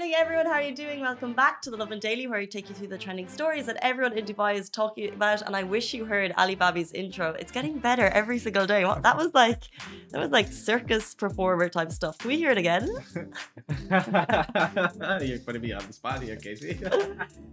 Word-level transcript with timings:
Morning, 0.00 0.16
everyone. 0.16 0.46
How 0.46 0.52
are 0.52 0.62
you 0.62 0.74
doing? 0.74 1.02
Welcome 1.02 1.34
back 1.34 1.60
to 1.60 1.70
the 1.70 1.76
Lovin 1.76 1.98
Daily, 1.98 2.26
where 2.26 2.40
we 2.40 2.46
take 2.46 2.70
you 2.70 2.74
through 2.74 2.88
the 2.88 2.96
trending 2.96 3.28
stories 3.28 3.66
that 3.66 3.76
everyone 3.82 4.16
in 4.16 4.24
Dubai 4.24 4.54
is 4.54 4.70
talking 4.70 5.12
about. 5.12 5.42
And 5.42 5.54
I 5.54 5.62
wish 5.62 5.92
you 5.92 6.06
heard 6.06 6.32
Ali 6.38 6.54
Babi's 6.54 6.90
intro. 6.92 7.34
It's 7.38 7.52
getting 7.52 7.78
better 7.78 8.06
every 8.06 8.38
single 8.38 8.66
day. 8.66 8.86
What 8.86 9.02
that 9.02 9.18
was 9.18 9.34
like, 9.34 9.64
that 10.08 10.18
was 10.18 10.30
like 10.30 10.50
circus 10.50 11.14
performer 11.14 11.68
type 11.68 11.92
stuff. 11.92 12.16
Can 12.16 12.28
we 12.28 12.38
hear 12.38 12.50
it 12.50 12.56
again? 12.56 12.88
You're 15.20 15.38
putting 15.40 15.60
me 15.60 15.72
on 15.72 15.86
the 15.86 15.92
spot 15.92 16.22
here, 16.22 16.36
Casey. 16.36 16.80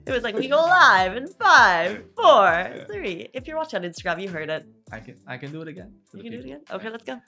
It 0.05 0.11
was 0.11 0.23
like 0.23 0.35
we 0.35 0.47
go 0.47 0.61
live 0.61 1.17
in 1.17 1.27
five, 1.27 2.05
four, 2.15 2.85
three. 2.89 3.27
If 3.33 3.45
you're 3.45 3.57
watching 3.57 3.83
on 3.83 3.91
Instagram, 3.91 4.21
you 4.21 4.29
heard 4.29 4.49
it. 4.49 4.65
I 4.89 5.01
can 5.01 5.17
I 5.27 5.35
can 5.35 5.51
do 5.51 5.61
it 5.63 5.67
again. 5.67 5.91
You 6.13 6.23
can 6.23 6.31
do 6.31 6.39
it 6.39 6.45
again. 6.45 6.61
Okay, 6.71 6.89
let's 6.89 7.03
go. 7.03 7.19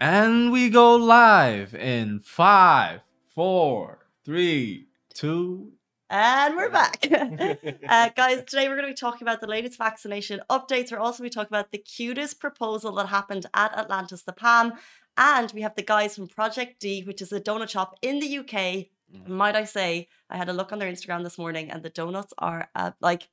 And 0.00 0.50
we 0.50 0.70
go 0.70 0.96
live 0.96 1.74
in 1.74 2.20
five, 2.20 3.02
four, 3.34 4.03
three, 4.24 4.86
two. 5.12 5.72
And 6.08 6.56
we're 6.56 6.70
back. 6.70 7.06
uh, 7.88 8.08
guys, 8.16 8.42
today 8.46 8.68
we're 8.68 8.76
going 8.76 8.88
to 8.88 8.92
be 8.92 8.94
talking 8.94 9.22
about 9.22 9.40
the 9.40 9.46
latest 9.46 9.76
vaccination 9.76 10.40
updates. 10.50 10.90
We're 10.90 10.98
also 10.98 11.18
going 11.18 11.30
to 11.30 11.34
be 11.34 11.40
talking 11.40 11.54
about 11.54 11.72
the 11.72 11.78
cutest 11.78 12.40
proposal 12.40 12.94
that 12.94 13.08
happened 13.08 13.46
at 13.54 13.76
Atlantis 13.76 14.22
the 14.22 14.32
Palm. 14.32 14.74
And 15.16 15.52
we 15.52 15.60
have 15.62 15.74
the 15.74 15.82
guys 15.82 16.16
from 16.16 16.28
Project 16.28 16.80
D, 16.80 17.02
which 17.02 17.20
is 17.20 17.32
a 17.32 17.40
donut 17.40 17.68
shop 17.68 17.98
in 18.02 18.18
the 18.18 18.38
UK. 18.38 18.86
Might 19.28 19.56
I 19.56 19.64
say, 19.64 20.08
I 20.30 20.36
had 20.36 20.48
a 20.48 20.52
look 20.52 20.72
on 20.72 20.78
their 20.78 20.90
Instagram 20.90 21.22
this 21.22 21.38
morning, 21.38 21.70
and 21.70 21.82
the 21.82 21.90
donuts 21.90 22.32
are 22.38 22.68
uh, 22.74 22.92
like, 23.00 23.28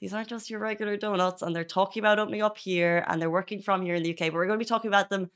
these 0.00 0.12
aren't 0.12 0.28
just 0.28 0.50
your 0.50 0.60
regular 0.60 0.96
donuts. 0.96 1.42
And 1.42 1.56
they're 1.56 1.64
talking 1.64 2.00
about 2.00 2.18
opening 2.18 2.42
up 2.42 2.58
here, 2.58 3.04
and 3.08 3.20
they're 3.20 3.30
working 3.30 3.60
from 3.62 3.82
here 3.82 3.94
in 3.94 4.02
the 4.02 4.12
UK. 4.12 4.18
But 4.18 4.34
we're 4.34 4.46
going 4.46 4.58
to 4.58 4.64
be 4.64 4.68
talking 4.68 4.88
about 4.88 5.08
them 5.08 5.30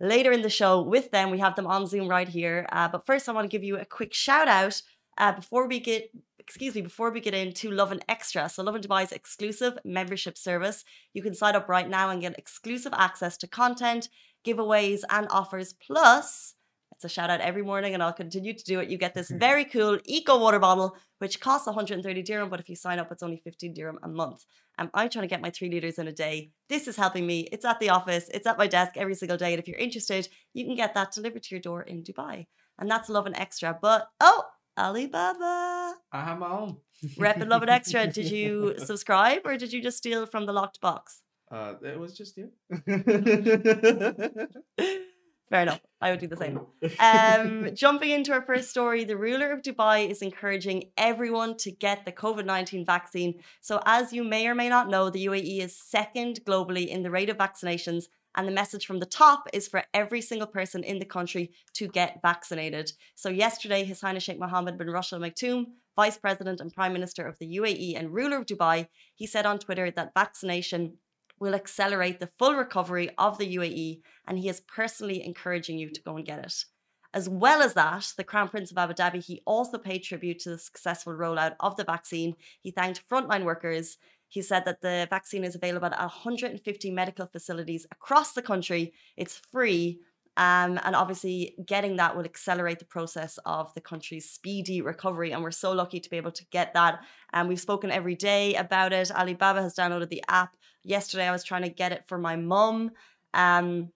later 0.00 0.32
in 0.32 0.42
the 0.42 0.50
show 0.50 0.82
with 0.82 1.10
them. 1.10 1.30
We 1.30 1.38
have 1.38 1.56
them 1.56 1.66
on 1.66 1.86
Zoom 1.86 2.08
right 2.08 2.28
here. 2.28 2.66
Uh, 2.70 2.88
but 2.88 3.06
first, 3.06 3.28
I 3.28 3.32
want 3.32 3.44
to 3.44 3.54
give 3.54 3.64
you 3.64 3.78
a 3.78 3.84
quick 3.84 4.14
shout 4.14 4.48
out 4.48 4.80
uh, 5.18 5.32
before 5.32 5.68
we 5.68 5.80
get, 5.80 6.10
excuse 6.38 6.74
me, 6.74 6.82
before 6.82 7.10
we 7.10 7.20
get 7.20 7.34
into 7.34 7.70
Lovin 7.70 8.00
Extra. 8.08 8.48
So, 8.48 8.62
Lovin 8.62 8.82
Dubai's 8.82 9.12
exclusive 9.12 9.78
membership 9.84 10.36
service. 10.36 10.84
You 11.12 11.22
can 11.22 11.34
sign 11.34 11.54
up 11.54 11.68
right 11.68 11.88
now 11.88 12.10
and 12.10 12.20
get 12.20 12.38
exclusive 12.38 12.92
access 12.96 13.36
to 13.38 13.46
content, 13.46 14.08
giveaways, 14.44 15.02
and 15.10 15.26
offers. 15.30 15.72
Plus, 15.72 16.54
it's 17.04 17.12
a 17.12 17.14
shout 17.14 17.28
out 17.28 17.40
every 17.40 17.62
morning, 17.62 17.92
and 17.92 18.02
I'll 18.02 18.14
continue 18.14 18.54
to 18.54 18.64
do 18.64 18.80
it. 18.80 18.88
You 18.88 18.96
get 18.96 19.14
this 19.14 19.30
very 19.46 19.64
cool 19.66 19.98
eco 20.06 20.38
water 20.38 20.58
bottle, 20.58 20.96
which 21.18 21.38
costs 21.38 21.66
130 21.66 22.22
dirham, 22.22 22.48
but 22.48 22.60
if 22.60 22.68
you 22.68 22.76
sign 22.76 22.98
up, 22.98 23.12
it's 23.12 23.22
only 23.22 23.36
15 23.36 23.74
dirham 23.74 23.98
a 24.02 24.08
month. 24.08 24.44
Um, 24.78 24.90
I'm 24.94 25.10
trying 25.10 25.24
to 25.24 25.28
get 25.28 25.42
my 25.42 25.50
three 25.50 25.70
liters 25.70 25.98
in 25.98 26.08
a 26.08 26.12
day. 26.12 26.50
This 26.68 26.88
is 26.88 26.96
helping 26.96 27.26
me. 27.26 27.40
It's 27.52 27.64
at 27.64 27.78
the 27.78 27.90
office, 27.90 28.30
it's 28.32 28.46
at 28.46 28.56
my 28.58 28.66
desk 28.66 28.92
every 28.96 29.14
single 29.14 29.36
day. 29.36 29.52
And 29.52 29.60
if 29.60 29.68
you're 29.68 29.76
interested, 29.76 30.28
you 30.54 30.64
can 30.64 30.74
get 30.76 30.94
that 30.94 31.12
delivered 31.12 31.42
to 31.44 31.54
your 31.54 31.60
door 31.60 31.82
in 31.82 32.02
Dubai. 32.02 32.46
And 32.78 32.90
that's 32.90 33.10
Lovin 33.10 33.36
Extra. 33.36 33.78
But 33.80 34.08
oh, 34.20 34.44
Alibaba. 34.78 35.94
I 36.10 36.24
have 36.24 36.38
my 36.38 36.50
own. 36.50 36.78
Rep 37.18 37.36
and 37.36 37.50
Lovin 37.50 37.68
Extra. 37.68 38.06
Did 38.18 38.30
you 38.30 38.74
subscribe 38.78 39.42
or 39.44 39.58
did 39.58 39.72
you 39.72 39.82
just 39.82 39.98
steal 39.98 40.26
from 40.26 40.46
the 40.46 40.52
locked 40.52 40.80
box? 40.80 41.22
Uh, 41.50 41.74
it 41.82 41.98
was 42.00 42.16
just 42.16 42.38
you. 42.38 42.50
Fair 45.50 45.62
enough. 45.62 45.80
I 46.00 46.10
would 46.10 46.20
do 46.20 46.26
the 46.26 46.36
same. 46.36 46.60
Um, 46.98 47.70
jumping 47.74 48.10
into 48.10 48.32
our 48.32 48.42
first 48.42 48.70
story, 48.70 49.04
the 49.04 49.16
ruler 49.16 49.52
of 49.52 49.62
Dubai 49.62 50.08
is 50.08 50.22
encouraging 50.22 50.90
everyone 50.96 51.56
to 51.58 51.70
get 51.70 52.04
the 52.04 52.12
COVID 52.12 52.44
19 52.44 52.84
vaccine. 52.84 53.42
So, 53.60 53.80
as 53.84 54.12
you 54.12 54.24
may 54.24 54.46
or 54.46 54.54
may 54.54 54.68
not 54.68 54.88
know, 54.88 55.10
the 55.10 55.26
UAE 55.26 55.60
is 55.60 55.76
second 55.76 56.40
globally 56.46 56.86
in 56.88 57.02
the 57.02 57.10
rate 57.10 57.30
of 57.30 57.36
vaccinations. 57.36 58.04
And 58.36 58.48
the 58.48 58.52
message 58.52 58.84
from 58.84 58.98
the 58.98 59.06
top 59.06 59.48
is 59.52 59.68
for 59.68 59.84
every 59.94 60.20
single 60.20 60.48
person 60.48 60.82
in 60.82 60.98
the 60.98 61.04
country 61.04 61.52
to 61.74 61.86
get 61.86 62.20
vaccinated. 62.20 62.92
So, 63.14 63.28
yesterday, 63.28 63.84
His 63.84 64.00
Highness 64.00 64.24
Sheikh 64.24 64.38
Mohammed 64.38 64.76
bin 64.78 64.90
Rashid 64.90 65.22
Al 65.22 65.28
Maktoum, 65.28 65.66
Vice 65.96 66.18
President 66.18 66.60
and 66.60 66.74
Prime 66.74 66.92
Minister 66.92 67.26
of 67.26 67.38
the 67.38 67.56
UAE 67.58 67.96
and 67.98 68.12
ruler 68.12 68.38
of 68.38 68.46
Dubai, 68.46 68.88
he 69.14 69.26
said 69.26 69.46
on 69.46 69.58
Twitter 69.58 69.90
that 69.90 70.14
vaccination 70.14 70.98
will 71.44 71.54
accelerate 71.54 72.20
the 72.20 72.26
full 72.26 72.54
recovery 72.54 73.10
of 73.18 73.38
the 73.38 73.56
UAE, 73.56 74.00
and 74.26 74.38
he 74.38 74.48
is 74.48 74.62
personally 74.62 75.24
encouraging 75.24 75.78
you 75.78 75.90
to 75.90 76.02
go 76.02 76.16
and 76.16 76.24
get 76.24 76.38
it. 76.38 76.64
As 77.12 77.28
well 77.28 77.62
as 77.62 77.74
that, 77.74 78.12
the 78.16 78.24
Crown 78.24 78.48
Prince 78.48 78.72
of 78.72 78.78
Abu 78.78 78.94
Dhabi, 78.94 79.22
he 79.22 79.42
also 79.44 79.78
paid 79.78 80.00
tribute 80.00 80.40
to 80.40 80.50
the 80.50 80.58
successful 80.58 81.12
rollout 81.12 81.54
of 81.60 81.76
the 81.76 81.84
vaccine. 81.84 82.34
He 82.60 82.72
thanked 82.72 83.08
frontline 83.08 83.44
workers. 83.44 83.98
He 84.26 84.42
said 84.42 84.64
that 84.64 84.80
the 84.80 85.06
vaccine 85.10 85.44
is 85.44 85.54
available 85.54 85.86
at 85.86 85.98
150 85.98 86.90
medical 86.90 87.26
facilities 87.26 87.86
across 87.92 88.32
the 88.32 88.42
country. 88.42 88.94
It's 89.16 89.36
free. 89.36 90.00
Um, 90.36 90.80
and 90.82 90.96
obviously, 90.96 91.54
getting 91.64 91.96
that 91.96 92.16
will 92.16 92.24
accelerate 92.24 92.80
the 92.80 92.84
process 92.84 93.38
of 93.46 93.72
the 93.74 93.80
country's 93.80 94.28
speedy 94.28 94.80
recovery. 94.80 95.30
And 95.30 95.42
we're 95.42 95.52
so 95.52 95.70
lucky 95.72 96.00
to 96.00 96.10
be 96.10 96.16
able 96.16 96.32
to 96.32 96.44
get 96.46 96.74
that. 96.74 97.00
And 97.32 97.48
we've 97.48 97.60
spoken 97.60 97.92
every 97.92 98.16
day 98.16 98.54
about 98.56 98.92
it. 98.92 99.12
Alibaba 99.12 99.62
has 99.62 99.76
downloaded 99.76 100.08
the 100.08 100.24
app. 100.28 100.56
Yesterday, 100.84 101.26
I 101.26 101.32
was 101.32 101.44
trying 101.44 101.62
to 101.62 101.68
get 101.68 101.92
it 101.92 102.04
for 102.06 102.18
my 102.18 102.36
mum. 102.36 102.90
Um, 103.32 103.90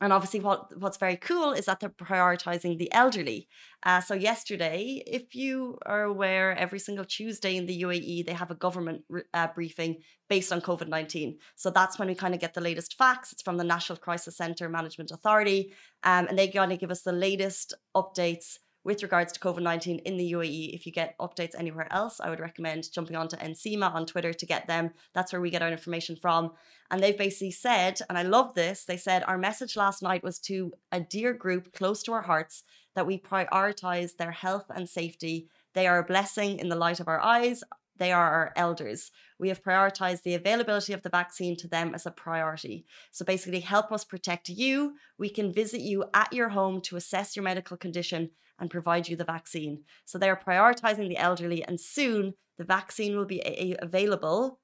and 0.00 0.12
obviously, 0.12 0.40
what, 0.40 0.76
what's 0.78 0.96
very 0.96 1.16
cool 1.16 1.52
is 1.52 1.66
that 1.66 1.78
they're 1.78 1.88
prioritizing 1.88 2.76
the 2.76 2.92
elderly. 2.92 3.46
Uh, 3.84 4.00
so, 4.00 4.14
yesterday, 4.14 5.00
if 5.06 5.36
you 5.36 5.78
are 5.86 6.02
aware, 6.02 6.58
every 6.58 6.80
single 6.80 7.04
Tuesday 7.04 7.56
in 7.56 7.66
the 7.66 7.82
UAE, 7.82 8.26
they 8.26 8.32
have 8.32 8.50
a 8.50 8.56
government 8.56 9.02
uh, 9.32 9.46
briefing 9.54 9.98
based 10.28 10.52
on 10.52 10.60
COVID 10.60 10.88
19. 10.88 11.38
So, 11.54 11.70
that's 11.70 12.00
when 12.00 12.08
we 12.08 12.16
kind 12.16 12.34
of 12.34 12.40
get 12.40 12.54
the 12.54 12.60
latest 12.60 12.98
facts. 12.98 13.32
It's 13.32 13.42
from 13.42 13.58
the 13.58 13.64
National 13.64 13.96
Crisis 13.96 14.36
Center 14.36 14.68
Management 14.68 15.12
Authority. 15.12 15.72
Um, 16.02 16.26
and 16.26 16.36
they 16.36 16.48
kind 16.48 16.72
of 16.72 16.80
give 16.80 16.90
us 16.90 17.02
the 17.02 17.12
latest 17.12 17.72
updates 17.94 18.58
with 18.84 19.02
regards 19.02 19.32
to 19.32 19.40
COVID 19.40 19.62
19 19.62 20.00
in 20.00 20.16
the 20.16 20.32
UAE. 20.32 20.74
If 20.74 20.86
you 20.86 20.92
get 20.92 21.16
updates 21.18 21.54
anywhere 21.56 21.86
else, 21.92 22.20
I 22.20 22.30
would 22.30 22.40
recommend 22.40 22.92
jumping 22.92 23.16
onto 23.16 23.36
NCMA 23.36 23.94
on 23.94 24.06
Twitter 24.06 24.32
to 24.32 24.46
get 24.46 24.66
them. 24.66 24.90
That's 25.14 25.32
where 25.32 25.40
we 25.40 25.50
get 25.50 25.62
our 25.62 25.70
information 25.70 26.16
from. 26.16 26.52
And 26.90 27.02
they've 27.02 27.16
basically 27.16 27.52
said, 27.52 28.00
and 28.08 28.18
I 28.18 28.22
love 28.22 28.54
this, 28.54 28.84
they 28.84 28.96
said, 28.96 29.24
Our 29.26 29.38
message 29.38 29.76
last 29.76 30.02
night 30.02 30.22
was 30.22 30.38
to 30.40 30.72
a 30.90 31.00
dear 31.00 31.32
group 31.32 31.72
close 31.72 32.02
to 32.04 32.12
our 32.12 32.22
hearts 32.22 32.64
that 32.94 33.06
we 33.06 33.18
prioritize 33.18 34.16
their 34.16 34.32
health 34.32 34.66
and 34.74 34.88
safety. 34.88 35.48
They 35.74 35.86
are 35.86 35.98
a 35.98 36.04
blessing 36.04 36.58
in 36.58 36.68
the 36.68 36.76
light 36.76 37.00
of 37.00 37.08
our 37.08 37.20
eyes. 37.20 37.64
They 38.02 38.10
are 38.10 38.32
our 38.32 38.52
elders. 38.56 39.12
We 39.38 39.48
have 39.48 39.62
prioritized 39.62 40.24
the 40.24 40.34
availability 40.34 40.92
of 40.92 41.02
the 41.02 41.08
vaccine 41.08 41.56
to 41.58 41.68
them 41.68 41.94
as 41.94 42.04
a 42.04 42.10
priority. 42.10 42.84
So 43.12 43.24
basically, 43.24 43.60
help 43.60 43.92
us 43.92 44.04
protect 44.04 44.48
you. 44.48 44.94
We 45.18 45.30
can 45.30 45.52
visit 45.52 45.82
you 45.82 46.06
at 46.12 46.32
your 46.32 46.48
home 46.48 46.80
to 46.86 46.96
assess 46.96 47.36
your 47.36 47.44
medical 47.44 47.76
condition 47.76 48.30
and 48.58 48.68
provide 48.68 49.08
you 49.08 49.14
the 49.14 49.22
vaccine. 49.22 49.84
So 50.04 50.18
they 50.18 50.28
are 50.28 50.36
prioritizing 50.36 51.08
the 51.08 51.16
elderly, 51.16 51.62
and 51.62 51.80
soon 51.80 52.34
the 52.58 52.64
vaccine 52.64 53.16
will 53.16 53.24
be 53.24 53.76
available 53.80 54.58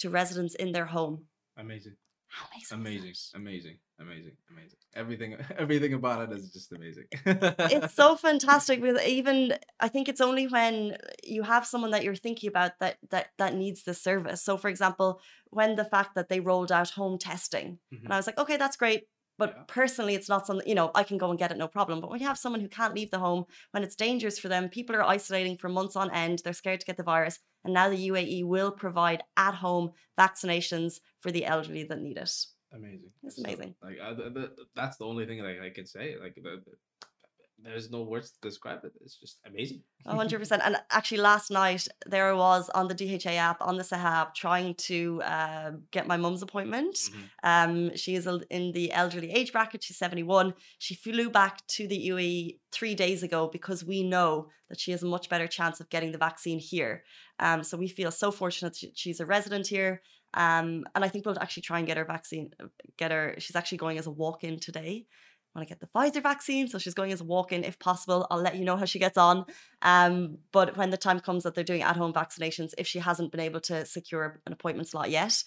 to 0.00 0.10
residents 0.10 0.54
in 0.54 0.72
their 0.72 0.84
home. 0.84 1.24
Amazing. 1.56 1.96
Amazing! 2.72 3.14
Amazing. 3.34 3.76
Amazing. 4.00 4.36
Amazing. 4.50 4.78
Everything 4.94 5.36
everything 5.58 5.94
about 5.94 6.30
it 6.30 6.36
is 6.38 6.50
just 6.50 6.72
amazing. 6.72 7.04
it's 7.26 7.94
so 7.94 8.16
fantastic 8.28 8.80
because 8.80 9.02
even 9.06 9.54
I 9.80 9.88
think 9.88 10.08
it's 10.08 10.20
only 10.20 10.46
when 10.46 10.96
you 11.24 11.42
have 11.42 11.66
someone 11.66 11.90
that 11.92 12.04
you're 12.04 12.14
thinking 12.14 12.48
about 12.48 12.72
that 12.80 12.96
that 13.10 13.28
that 13.38 13.54
needs 13.54 13.84
the 13.84 13.94
service. 13.94 14.42
So 14.42 14.56
for 14.56 14.68
example, 14.68 15.20
when 15.50 15.76
the 15.76 15.84
fact 15.84 16.14
that 16.14 16.28
they 16.28 16.40
rolled 16.40 16.72
out 16.72 16.90
home 16.90 17.18
testing, 17.18 17.78
Mhm. 17.92 18.04
and 18.04 18.12
I 18.14 18.16
was 18.16 18.26
like, 18.26 18.38
okay, 18.38 18.56
that's 18.56 18.76
great. 18.76 19.04
But 19.38 19.54
Yeah. 19.56 19.62
personally, 19.66 20.14
it's 20.14 20.28
not 20.28 20.46
something, 20.46 20.68
you 20.68 20.74
know, 20.74 20.90
I 20.94 21.02
can 21.04 21.18
go 21.18 21.30
and 21.30 21.38
get 21.38 21.50
it, 21.50 21.56
no 21.58 21.68
problem. 21.68 22.00
But 22.00 22.10
when 22.10 22.20
you 22.20 22.26
have 22.26 22.38
someone 22.38 22.60
who 22.60 22.68
can't 22.68 22.94
leave 22.94 23.10
the 23.10 23.18
home, 23.18 23.44
when 23.72 23.82
it's 23.82 23.96
dangerous 23.96 24.38
for 24.38 24.48
them, 24.48 24.68
people 24.68 24.94
are 24.96 25.02
isolating 25.02 25.56
for 25.56 25.68
months 25.68 25.96
on 25.96 26.10
end, 26.10 26.40
they're 26.44 26.52
scared 26.52 26.80
to 26.80 26.86
get 26.86 26.96
the 26.96 27.02
virus. 27.02 27.38
And 27.64 27.72
now 27.74 27.88
the 27.88 28.08
UAE 28.08 28.44
will 28.44 28.70
provide 28.72 29.22
at 29.36 29.54
home 29.54 29.92
vaccinations 30.18 31.00
for 31.20 31.30
the 31.30 31.44
elderly 31.46 31.84
that 31.84 32.00
need 32.00 32.18
it. 32.18 32.34
amazing. 32.72 33.10
It's 33.22 33.36
So, 33.36 33.42
amazing. 33.44 33.74
like 33.82 33.98
uh, 34.02 34.14
the, 34.14 34.30
the, 34.30 34.50
that's 34.74 34.96
the 34.96 35.04
only 35.06 35.26
thing 35.26 35.42
that 35.42 35.60
I 35.62 35.70
can 35.70 35.86
say. 35.86 36.16
Like 36.20 36.34
the, 36.34 36.42
the- 36.42 37.06
there's 37.64 37.90
no 37.90 38.02
words 38.02 38.30
to 38.32 38.40
describe 38.48 38.80
it. 38.84 38.92
It's 39.00 39.16
just 39.16 39.38
amazing. 39.46 39.82
A 40.06 40.14
hundred 40.14 40.38
percent. 40.40 40.62
And 40.64 40.76
actually, 40.90 41.18
last 41.18 41.50
night 41.50 41.86
there 42.06 42.28
I 42.30 42.34
was 42.34 42.68
on 42.70 42.88
the 42.88 42.94
DHA 42.94 43.30
app 43.32 43.60
on 43.60 43.76
the 43.76 43.84
Sahab, 43.84 44.34
trying 44.34 44.74
to 44.88 45.22
uh, 45.22 45.70
get 45.90 46.06
my 46.06 46.16
mum's 46.16 46.42
appointment. 46.42 46.94
Mhm. 46.96 47.24
Um, 47.44 47.96
she 47.96 48.14
is 48.14 48.26
in 48.50 48.72
the 48.72 48.92
elderly 48.92 49.30
age 49.30 49.52
bracket. 49.52 49.82
She's 49.84 49.98
seventy 49.98 50.22
one. 50.22 50.54
She 50.78 50.94
flew 50.94 51.30
back 51.30 51.66
to 51.68 51.86
the 51.86 52.08
UAE 52.08 52.58
three 52.72 52.94
days 52.94 53.22
ago 53.22 53.48
because 53.52 53.84
we 53.84 54.02
know 54.02 54.48
that 54.68 54.80
she 54.80 54.90
has 54.90 55.02
a 55.02 55.06
much 55.06 55.28
better 55.28 55.46
chance 55.46 55.80
of 55.80 55.88
getting 55.90 56.12
the 56.12 56.18
vaccine 56.18 56.58
here. 56.58 57.04
Um, 57.38 57.62
so 57.62 57.76
we 57.76 57.88
feel 57.88 58.10
so 58.10 58.30
fortunate 58.30 58.76
that 58.80 58.92
she's 58.96 59.20
a 59.20 59.26
resident 59.26 59.66
here. 59.66 60.02
Um, 60.34 60.86
and 60.94 61.04
I 61.04 61.08
think 61.08 61.26
we'll 61.26 61.38
actually 61.38 61.62
try 61.62 61.78
and 61.78 61.86
get 61.86 61.98
her 61.98 62.06
vaccine. 62.06 62.50
Get 62.96 63.10
her. 63.10 63.34
She's 63.38 63.54
actually 63.56 63.78
going 63.78 63.98
as 63.98 64.06
a 64.06 64.10
walk 64.10 64.44
in 64.44 64.58
today. 64.58 65.06
Want 65.54 65.68
to 65.68 65.74
get 65.74 65.80
the 65.80 65.86
Pfizer 65.86 66.22
vaccine. 66.22 66.68
So 66.68 66.78
she's 66.78 66.94
going 66.94 67.12
as 67.12 67.20
a 67.20 67.24
walk 67.24 67.52
in 67.52 67.64
if 67.64 67.78
possible. 67.78 68.26
I'll 68.30 68.40
let 68.40 68.56
you 68.56 68.64
know 68.64 68.76
how 68.76 68.84
she 68.84 68.98
gets 68.98 69.18
on. 69.18 69.44
Um, 69.82 70.38
but 70.52 70.76
when 70.76 70.90
the 70.90 70.96
time 70.96 71.20
comes 71.20 71.42
that 71.44 71.54
they're 71.54 71.64
doing 71.64 71.82
at 71.82 71.96
home 71.96 72.12
vaccinations, 72.12 72.72
if 72.78 72.86
she 72.86 72.98
hasn't 72.98 73.32
been 73.32 73.40
able 73.40 73.60
to 73.60 73.84
secure 73.84 74.40
an 74.46 74.52
appointment 74.52 74.88
slot 74.88 75.10
yet, 75.10 75.44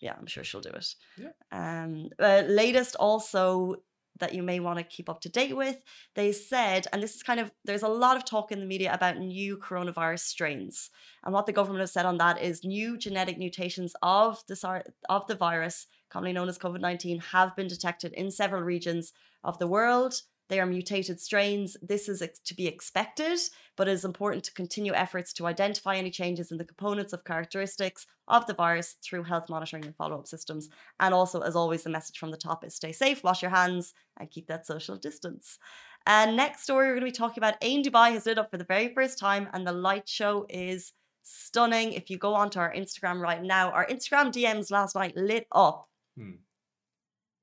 yeah, 0.00 0.14
I'm 0.18 0.26
sure 0.26 0.44
she'll 0.44 0.60
do 0.60 0.70
it. 0.70 0.94
Yeah. 1.18 1.32
Um, 1.52 2.08
uh, 2.18 2.42
latest 2.46 2.96
also 2.96 3.82
that 4.18 4.34
you 4.34 4.42
may 4.42 4.60
want 4.60 4.78
to 4.78 4.84
keep 4.84 5.08
up 5.08 5.20
to 5.22 5.28
date 5.28 5.56
with. 5.56 5.82
They 6.14 6.32
said, 6.32 6.86
and 6.92 7.02
this 7.02 7.14
is 7.14 7.22
kind 7.22 7.40
of, 7.40 7.50
there's 7.64 7.82
a 7.82 7.88
lot 7.88 8.16
of 8.16 8.24
talk 8.24 8.52
in 8.52 8.60
the 8.60 8.66
media 8.66 8.92
about 8.92 9.18
new 9.18 9.56
coronavirus 9.56 10.20
strains. 10.20 10.90
And 11.24 11.32
what 11.32 11.46
the 11.46 11.52
government 11.52 11.80
has 11.80 11.92
said 11.92 12.06
on 12.06 12.18
that 12.18 12.40
is 12.40 12.64
new 12.64 12.98
genetic 12.98 13.38
mutations 13.38 13.94
of 14.02 14.42
the, 14.46 14.84
of 15.08 15.26
the 15.26 15.34
virus, 15.34 15.86
commonly 16.10 16.32
known 16.32 16.48
as 16.48 16.58
COVID 16.58 16.80
19, 16.80 17.20
have 17.32 17.56
been 17.56 17.68
detected 17.68 18.12
in 18.12 18.30
several 18.30 18.62
regions 18.62 19.12
of 19.44 19.58
the 19.58 19.66
world. 19.66 20.22
They 20.50 20.58
are 20.58 20.66
mutated 20.66 21.20
strains. 21.20 21.76
This 21.80 22.08
is 22.08 22.24
to 22.44 22.54
be 22.54 22.66
expected, 22.66 23.38
but 23.76 23.86
it 23.86 23.92
is 23.92 24.04
important 24.04 24.42
to 24.44 24.52
continue 24.52 24.92
efforts 24.92 25.32
to 25.34 25.46
identify 25.46 25.94
any 25.94 26.10
changes 26.10 26.50
in 26.50 26.58
the 26.58 26.64
components 26.64 27.12
of 27.12 27.24
characteristics 27.24 28.04
of 28.26 28.46
the 28.46 28.54
virus 28.54 28.96
through 29.00 29.22
health 29.22 29.48
monitoring 29.48 29.84
and 29.84 29.94
follow 29.94 30.18
up 30.18 30.26
systems. 30.26 30.68
And 30.98 31.14
also, 31.14 31.40
as 31.40 31.54
always, 31.54 31.84
the 31.84 31.90
message 31.90 32.18
from 32.18 32.32
the 32.32 32.36
top 32.36 32.64
is 32.64 32.74
stay 32.74 32.90
safe, 32.90 33.22
wash 33.22 33.42
your 33.42 33.52
hands, 33.52 33.94
and 34.18 34.28
keep 34.28 34.48
that 34.48 34.66
social 34.66 34.96
distance. 34.96 35.56
And 36.04 36.36
next 36.36 36.64
story, 36.64 36.86
we're 36.86 36.94
going 36.94 37.02
to 37.02 37.12
be 37.12 37.12
talking 37.12 37.38
about 37.38 37.62
Ain 37.62 37.84
Dubai 37.84 38.12
has 38.12 38.26
lit 38.26 38.38
up 38.38 38.50
for 38.50 38.56
the 38.56 38.64
very 38.64 38.92
first 38.92 39.20
time, 39.20 39.48
and 39.52 39.64
the 39.64 39.72
light 39.72 40.08
show 40.08 40.46
is 40.48 40.92
stunning. 41.22 41.92
If 41.92 42.10
you 42.10 42.18
go 42.18 42.34
onto 42.34 42.58
our 42.58 42.74
Instagram 42.74 43.20
right 43.20 43.42
now, 43.42 43.70
our 43.70 43.86
Instagram 43.86 44.32
DMs 44.32 44.72
last 44.72 44.96
night 44.96 45.16
lit 45.16 45.46
up. 45.52 45.89
Hmm. 46.20 46.32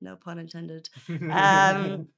No 0.00 0.16
pun 0.16 0.38
intended. 0.38 0.88
Um, 1.08 2.08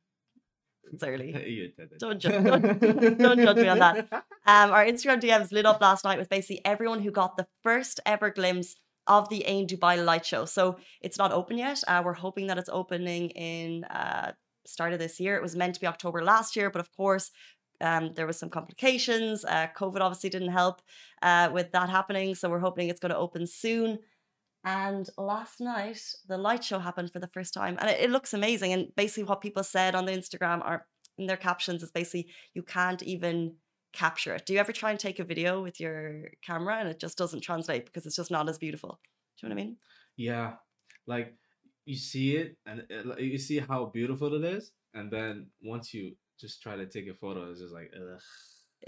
it's 0.92 1.02
early. 1.02 1.72
Don't, 1.98 2.18
ju- 2.18 2.30
don't, 2.30 3.18
don't 3.18 3.40
judge 3.40 3.56
me 3.56 3.68
on 3.68 3.78
that. 3.78 4.24
Um, 4.46 4.70
our 4.72 4.84
Instagram 4.84 5.20
DMs 5.20 5.52
lit 5.52 5.66
up 5.66 5.80
last 5.82 6.02
night 6.02 6.18
with 6.18 6.30
basically 6.30 6.64
everyone 6.64 7.00
who 7.02 7.10
got 7.10 7.36
the 7.36 7.46
first 7.62 8.00
ever 8.06 8.30
glimpse 8.30 8.74
of 9.06 9.28
the 9.28 9.44
Ain 9.46 9.66
Dubai 9.66 10.02
light 10.02 10.24
show. 10.24 10.46
So 10.46 10.78
it's 11.02 11.18
not 11.18 11.30
open 11.30 11.58
yet. 11.58 11.84
Uh, 11.86 12.00
we're 12.04 12.14
hoping 12.14 12.46
that 12.46 12.56
it's 12.56 12.70
opening 12.72 13.28
in 13.30 13.84
uh, 13.84 14.32
start 14.66 14.94
of 14.94 14.98
this 14.98 15.20
year. 15.20 15.36
It 15.36 15.42
was 15.42 15.54
meant 15.54 15.74
to 15.74 15.80
be 15.80 15.86
October 15.86 16.24
last 16.24 16.56
year, 16.56 16.70
but 16.70 16.80
of 16.80 16.90
course. 16.96 17.30
Um, 17.82 18.12
there 18.14 18.26
was 18.26 18.38
some 18.38 18.50
complications. 18.50 19.44
Uh, 19.44 19.68
COVID 19.74 20.00
obviously 20.00 20.28
didn't 20.30 20.52
help 20.52 20.82
uh, 21.22 21.48
with 21.52 21.72
that 21.72 21.88
happening, 21.88 22.34
so 22.34 22.50
we're 22.50 22.58
hoping 22.58 22.88
it's 22.88 23.00
going 23.00 23.10
to 23.10 23.16
open 23.16 23.46
soon. 23.46 23.98
And 24.64 25.08
last 25.16 25.60
night, 25.60 26.00
the 26.28 26.36
light 26.36 26.62
show 26.62 26.78
happened 26.78 27.12
for 27.12 27.18
the 27.18 27.28
first 27.28 27.54
time, 27.54 27.78
and 27.80 27.88
it, 27.88 28.00
it, 28.00 28.10
looks 28.10 28.34
amazing. 28.34 28.72
And 28.72 28.94
basically, 28.94 29.24
what 29.24 29.40
people 29.40 29.64
said 29.64 29.94
on 29.94 30.04
the 30.04 30.12
Instagram 30.12 30.62
are 30.62 30.86
in 31.16 31.26
their 31.26 31.38
captions 31.38 31.82
is 31.82 31.90
basically 31.90 32.28
you 32.52 32.62
can't 32.62 33.02
even 33.02 33.54
capture 33.92 34.34
it. 34.34 34.44
Do 34.44 34.52
you 34.52 34.58
ever 34.58 34.72
try 34.72 34.90
and 34.90 35.00
take 35.00 35.18
a 35.18 35.24
video 35.24 35.62
with 35.62 35.80
your 35.80 36.30
camera 36.42 36.78
and 36.78 36.88
it 36.88 37.00
just 37.00 37.16
doesn't 37.16 37.40
translate 37.40 37.86
because 37.86 38.04
it's 38.04 38.16
just 38.16 38.30
not 38.30 38.48
as 38.48 38.58
beautiful? 38.58 39.00
Do 39.38 39.46
you 39.46 39.48
know 39.48 39.54
what 39.54 39.62
I 39.62 39.64
mean? 39.64 39.76
Yeah, 40.16 40.52
like 41.06 41.34
you 41.86 41.96
see 41.96 42.36
it 42.36 42.56
and 42.66 42.84
it, 42.90 43.06
uh, 43.06 43.16
you 43.16 43.38
see 43.38 43.60
how 43.60 43.86
beautiful 43.86 44.34
it 44.34 44.44
is, 44.44 44.72
and 44.92 45.10
then 45.10 45.46
once 45.62 45.94
you 45.94 46.16
just 46.38 46.62
try 46.62 46.76
to 46.76 46.86
take 46.86 47.08
a 47.08 47.14
photo, 47.14 47.50
it's 47.50 47.60
just 47.60 47.72
like 47.72 47.90
ugh 47.96 48.20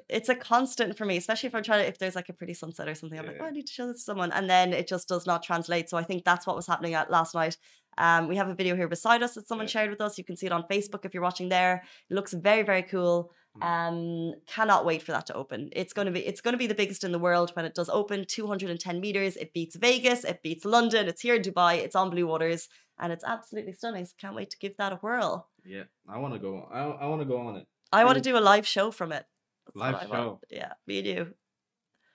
it's 0.08 0.28
a 0.28 0.34
constant 0.34 0.96
for 0.96 1.04
me, 1.04 1.16
especially 1.16 1.48
if 1.48 1.54
I'm 1.54 1.62
trying 1.62 1.82
to, 1.82 1.88
if 1.88 1.98
there's 1.98 2.14
like 2.14 2.28
a 2.28 2.32
pretty 2.32 2.54
sunset 2.54 2.88
or 2.88 2.94
something, 2.94 3.18
I'm 3.18 3.26
like, 3.26 3.38
oh, 3.40 3.44
I 3.44 3.50
need 3.50 3.66
to 3.66 3.72
show 3.72 3.86
this 3.86 3.96
to 3.96 4.02
someone. 4.02 4.32
And 4.32 4.48
then 4.48 4.72
it 4.72 4.88
just 4.88 5.08
does 5.08 5.26
not 5.26 5.42
translate. 5.42 5.90
So 5.90 5.96
I 5.96 6.02
think 6.02 6.24
that's 6.24 6.46
what 6.46 6.56
was 6.56 6.66
happening 6.66 6.94
at 6.94 7.10
last 7.10 7.34
night. 7.34 7.56
Um, 7.98 8.28
we 8.28 8.36
have 8.36 8.48
a 8.48 8.54
video 8.54 8.74
here 8.74 8.88
beside 8.88 9.22
us 9.22 9.34
that 9.34 9.46
someone 9.46 9.66
yeah. 9.66 9.72
shared 9.72 9.90
with 9.90 10.00
us. 10.00 10.16
You 10.16 10.24
can 10.24 10.36
see 10.36 10.46
it 10.46 10.52
on 10.52 10.64
Facebook 10.70 11.04
if 11.04 11.12
you're 11.12 11.22
watching 11.22 11.50
there. 11.50 11.82
It 12.10 12.14
looks 12.14 12.32
very, 12.32 12.62
very 12.62 12.82
cool. 12.82 13.32
Hmm. 13.60 13.62
Um, 13.62 14.34
cannot 14.46 14.86
wait 14.86 15.02
for 15.02 15.12
that 15.12 15.26
to 15.26 15.34
open. 15.34 15.68
It's 15.72 15.92
gonna 15.92 16.10
be 16.10 16.20
it's 16.20 16.40
gonna 16.40 16.56
be 16.56 16.66
the 16.66 16.74
biggest 16.74 17.04
in 17.04 17.12
the 17.12 17.18
world 17.18 17.50
when 17.52 17.66
it 17.66 17.74
does 17.74 17.90
open. 17.90 18.24
210 18.26 18.98
meters. 18.98 19.36
It 19.36 19.52
beats 19.52 19.76
Vegas. 19.76 20.24
It 20.24 20.42
beats 20.42 20.64
London. 20.64 21.06
It's 21.06 21.20
here 21.20 21.34
in 21.34 21.42
Dubai. 21.42 21.76
It's 21.76 21.94
on 21.94 22.08
Blue 22.08 22.26
Waters, 22.26 22.68
and 22.98 23.12
it's 23.12 23.24
absolutely 23.24 23.74
stunning. 23.74 24.06
So 24.06 24.12
can't 24.18 24.34
wait 24.34 24.48
to 24.50 24.58
give 24.58 24.78
that 24.78 24.94
a 24.94 24.96
whirl. 24.96 25.50
Yeah, 25.66 25.84
I 26.08 26.18
want 26.18 26.32
to 26.32 26.40
go. 26.40 26.66
I 26.72 26.80
I 26.80 27.06
want 27.08 27.20
to 27.20 27.26
go 27.26 27.36
on 27.36 27.56
it. 27.56 27.66
I 27.92 28.04
want 28.04 28.16
to 28.16 28.22
do 28.22 28.38
a 28.38 28.40
live 28.40 28.66
show 28.66 28.90
from 28.90 29.12
it. 29.12 29.26
That's 29.66 29.76
live 29.76 30.02
show. 30.02 30.08
Want. 30.08 30.38
Yeah, 30.50 30.72
me 30.86 30.98
and 30.98 31.06
you. 31.06 31.34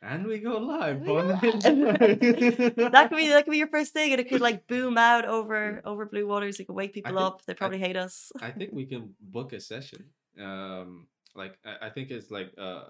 And 0.02 0.28
we 0.28 0.38
go 0.38 0.58
live. 0.60 1.00
We 1.02 1.08
go 1.08 1.24
that 1.32 3.08
could 3.10 3.18
be 3.18 3.28
that 3.30 3.46
could 3.46 3.52
be 3.52 3.58
your 3.58 3.68
first 3.68 3.94
thing, 3.94 4.12
and 4.12 4.22
it 4.22 4.30
could 4.30 4.42
like 4.42 4.68
boom 4.68 4.98
out 4.98 5.26
over 5.26 5.82
over 5.86 6.06
blue 6.06 6.28
waters. 6.28 6.60
You 6.60 6.66
can 6.66 6.76
wake 6.76 6.94
people 6.94 7.14
think, 7.14 7.22
up. 7.22 7.42
They 7.46 7.56
probably 7.56 7.84
I, 7.84 7.88
hate 7.88 7.98
us. 7.98 8.32
I 8.40 8.52
think 8.52 8.72
we 8.74 8.86
can 8.86 9.16
book 9.20 9.54
a 9.54 9.60
session. 9.60 10.06
Um, 10.40 11.08
like 11.34 11.58
I, 11.66 11.88
I 11.88 11.90
think 11.90 12.12
it's 12.12 12.30
like 12.30 12.54
uh, 12.60 12.84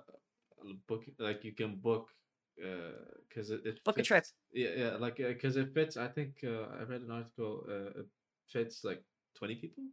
book 0.87 1.05
like 1.17 1.45
you 1.45 1.53
can 1.53 1.75
book 1.75 2.09
because 2.57 3.51
uh, 3.51 3.55
it, 3.55 3.65
it 3.65 3.83
book 3.85 3.95
fits, 3.95 4.07
a 4.07 4.09
trip. 4.09 4.25
Yeah, 4.51 4.69
yeah, 4.75 4.91
like 4.99 5.15
because 5.15 5.55
uh, 5.55 5.61
it 5.61 5.73
fits. 5.73 5.95
I 5.95 6.07
think 6.07 6.43
uh, 6.43 6.75
I 6.77 6.83
read 6.83 7.01
an 7.01 7.11
article. 7.11 7.63
Uh, 7.69 8.01
it 8.01 8.07
fits 8.49 8.83
like 8.83 9.01
twenty 9.33 9.55
people. 9.55 9.83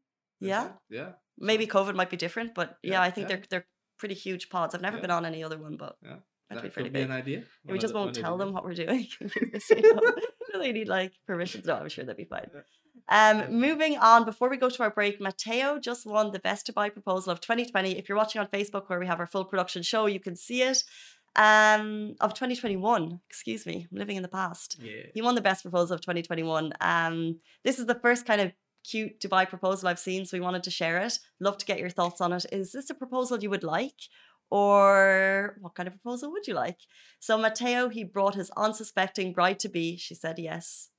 Yeah. 0.40 0.68
Yeah. 0.90 1.12
Maybe 1.38 1.66
COVID 1.66 1.94
might 1.94 2.10
be 2.10 2.16
different, 2.16 2.54
but 2.54 2.78
yeah, 2.82 2.92
yeah 2.92 3.02
I 3.02 3.10
think 3.10 3.28
yeah. 3.28 3.36
they're 3.36 3.44
they're 3.50 3.66
pretty 4.04 4.14
huge 4.14 4.50
pods. 4.50 4.74
I've 4.74 4.82
never 4.82 4.98
yeah. 4.98 5.00
been 5.00 5.10
on 5.10 5.24
any 5.24 5.42
other 5.42 5.56
one, 5.56 5.76
but 5.78 5.96
yeah, 6.02 6.16
that 6.50 6.62
be 6.62 6.68
pretty 6.68 6.90
big. 6.90 7.04
an 7.04 7.10
idea. 7.10 7.38
Yeah, 7.64 7.72
we 7.72 7.78
just 7.78 7.94
won't 7.94 8.14
tell 8.14 8.36
them 8.36 8.52
what 8.52 8.62
we're 8.62 8.74
doing. 8.74 9.06
they 10.52 10.72
need 10.78 10.88
like 10.88 11.12
permissions. 11.26 11.64
No, 11.64 11.76
I'm 11.76 11.88
sure 11.88 12.04
they'd 12.04 12.18
be 12.18 12.26
fine. 12.26 12.50
Um, 13.08 13.36
moving 13.50 13.96
on, 13.96 14.26
before 14.26 14.50
we 14.50 14.58
go 14.58 14.68
to 14.68 14.82
our 14.82 14.90
break, 14.90 15.22
Matteo 15.22 15.78
just 15.78 16.04
won 16.04 16.32
the 16.32 16.38
Best 16.38 16.70
Dubai 16.70 16.92
proposal 16.92 17.32
of 17.32 17.40
2020. 17.40 17.98
If 17.98 18.10
you're 18.10 18.18
watching 18.18 18.42
on 18.42 18.48
Facebook, 18.48 18.90
where 18.90 19.00
we 19.00 19.06
have 19.06 19.20
our 19.20 19.26
full 19.26 19.46
production 19.46 19.82
show, 19.82 20.04
you 20.04 20.20
can 20.20 20.36
see 20.36 20.60
it. 20.60 20.84
Um, 21.36 22.14
of 22.20 22.34
2021, 22.34 23.20
excuse 23.28 23.66
me, 23.66 23.88
I'm 23.90 23.98
living 23.98 24.16
in 24.16 24.22
the 24.22 24.28
past. 24.28 24.76
Yeah. 24.80 25.06
He 25.14 25.22
won 25.22 25.34
the 25.34 25.40
best 25.40 25.62
proposal 25.62 25.94
of 25.94 26.02
2021. 26.02 26.74
Um, 26.80 27.40
this 27.64 27.78
is 27.78 27.86
the 27.86 27.96
first 27.96 28.26
kind 28.26 28.40
of 28.40 28.52
cute 28.84 29.20
Dubai 29.20 29.48
proposal 29.48 29.88
I've 29.88 29.98
seen, 29.98 30.24
so 30.24 30.36
we 30.36 30.40
wanted 30.40 30.62
to 30.64 30.70
share 30.70 30.98
it. 30.98 31.18
Love 31.40 31.58
to 31.58 31.66
get 31.66 31.78
your 31.78 31.90
thoughts 31.90 32.20
on 32.20 32.32
it. 32.32 32.46
Is 32.52 32.72
this 32.72 32.90
a 32.90 32.94
proposal 32.94 33.42
you 33.42 33.50
would 33.50 33.64
like? 33.64 34.00
Or 34.50 35.56
what 35.60 35.74
kind 35.74 35.88
of 35.88 35.94
proposal 35.94 36.30
would 36.32 36.46
you 36.46 36.54
like? 36.54 36.78
So 37.18 37.36
Matteo, 37.36 37.88
he 37.88 38.04
brought 38.04 38.34
his 38.34 38.50
unsuspecting 38.56 39.32
bride 39.32 39.58
to 39.60 39.68
be. 39.68 39.96
She 39.96 40.14
said 40.14 40.38
yes. 40.38 40.90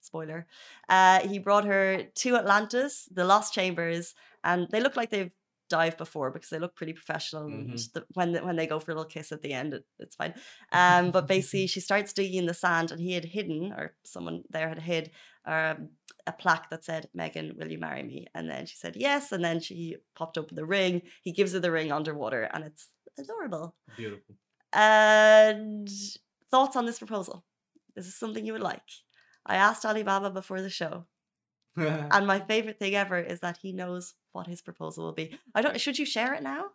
Spoiler. 0.00 0.46
Uh, 0.88 1.20
he 1.20 1.38
brought 1.38 1.64
her 1.64 2.04
to 2.22 2.36
Atlantis, 2.36 3.08
the 3.12 3.24
Lost 3.24 3.52
Chambers, 3.52 4.14
and 4.42 4.68
they 4.70 4.80
look 4.80 4.96
like 4.96 5.10
they've 5.10 5.32
dived 5.70 5.96
before 5.96 6.30
because 6.30 6.50
they 6.50 6.58
look 6.58 6.76
pretty 6.76 6.92
professional. 6.92 7.44
Mm-hmm. 7.44 7.76
The, 7.94 8.04
when 8.12 8.34
when 8.46 8.56
they 8.56 8.66
go 8.66 8.78
for 8.78 8.92
a 8.92 8.94
little 8.94 9.08
kiss 9.08 9.32
at 9.32 9.42
the 9.42 9.52
end, 9.52 9.74
it, 9.74 9.84
it's 9.98 10.16
fine. 10.16 10.34
Um, 10.72 11.10
but 11.10 11.26
basically, 11.26 11.66
she 11.66 11.80
starts 11.80 12.12
digging 12.12 12.40
in 12.40 12.46
the 12.46 12.54
sand, 12.54 12.92
and 12.92 13.00
he 13.00 13.12
had 13.12 13.24
hidden, 13.24 13.72
or 13.72 13.94
someone 14.04 14.42
there 14.50 14.68
had 14.68 14.82
hid, 14.82 15.10
um, 15.46 15.90
a 16.26 16.32
plaque 16.32 16.70
that 16.70 16.84
said, 16.84 17.08
Megan, 17.14 17.56
will 17.58 17.70
you 17.70 17.78
marry 17.78 18.02
me? 18.02 18.26
And 18.34 18.48
then 18.48 18.66
she 18.66 18.76
said 18.76 18.96
yes. 18.96 19.32
And 19.32 19.44
then 19.44 19.60
she 19.60 19.96
popped 20.14 20.38
open 20.38 20.56
the 20.56 20.64
ring. 20.64 21.02
He 21.22 21.32
gives 21.32 21.52
her 21.52 21.60
the 21.60 21.70
ring 21.70 21.92
underwater, 21.92 22.44
and 22.52 22.64
it's 22.64 22.88
adorable. 23.18 23.74
Beautiful. 23.96 24.36
And 24.72 25.88
thoughts 26.50 26.76
on 26.76 26.86
this 26.86 26.98
proposal? 26.98 27.44
Is 27.96 28.06
this 28.06 28.16
something 28.16 28.44
you 28.44 28.52
would 28.52 28.62
like? 28.62 28.82
I 29.46 29.56
asked 29.56 29.84
Alibaba 29.84 30.30
before 30.30 30.60
the 30.60 30.70
show. 30.70 31.06
and 31.76 32.26
my 32.26 32.40
favorite 32.40 32.78
thing 32.78 32.94
ever 32.94 33.18
is 33.18 33.40
that 33.40 33.58
he 33.58 33.72
knows 33.72 34.14
what 34.32 34.46
his 34.46 34.62
proposal 34.62 35.04
will 35.04 35.12
be. 35.12 35.38
I 35.54 35.62
don't 35.62 35.80
should 35.80 35.98
you 35.98 36.06
share 36.06 36.34
it 36.34 36.42
now? 36.42 36.66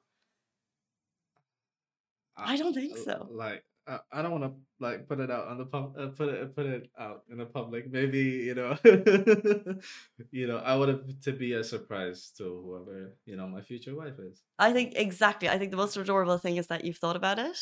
I 2.38 2.58
don't 2.58 2.74
think 2.74 2.98
so. 2.98 3.28
Like 3.32 3.64
I 4.12 4.22
don't 4.22 4.32
want 4.32 4.44
to 4.44 4.52
like 4.80 5.08
put 5.08 5.20
it 5.20 5.32
out 5.32 5.48
on 5.48 5.58
the 5.58 5.66
pub, 5.66 5.96
uh, 5.98 6.08
put 6.08 6.30
it 6.30 6.56
put 6.56 6.66
it 6.66 6.90
out 7.00 7.24
in 7.32 7.38
the 7.38 7.46
public. 7.46 7.92
Maybe 7.92 8.20
you 8.20 8.56
know, 8.56 8.78
you 10.32 10.48
know, 10.48 10.58
I 10.58 10.76
would 10.76 10.90
have 10.90 11.22
to 11.22 11.32
be 11.32 11.54
a 11.54 11.64
surprise 11.64 12.32
to 12.38 12.44
whoever 12.44 13.18
you 13.26 13.36
know 13.36 13.48
my 13.48 13.62
future 13.62 13.96
wife 13.96 14.20
is. 14.20 14.44
I 14.58 14.74
think 14.74 14.94
exactly. 14.96 15.50
I 15.50 15.58
think 15.58 15.72
the 15.72 15.78
most 15.78 15.98
adorable 15.98 16.38
thing 16.38 16.58
is 16.58 16.68
that 16.68 16.86
you've 16.86 16.98
thought 16.98 17.16
about 17.16 17.40
it, 17.40 17.58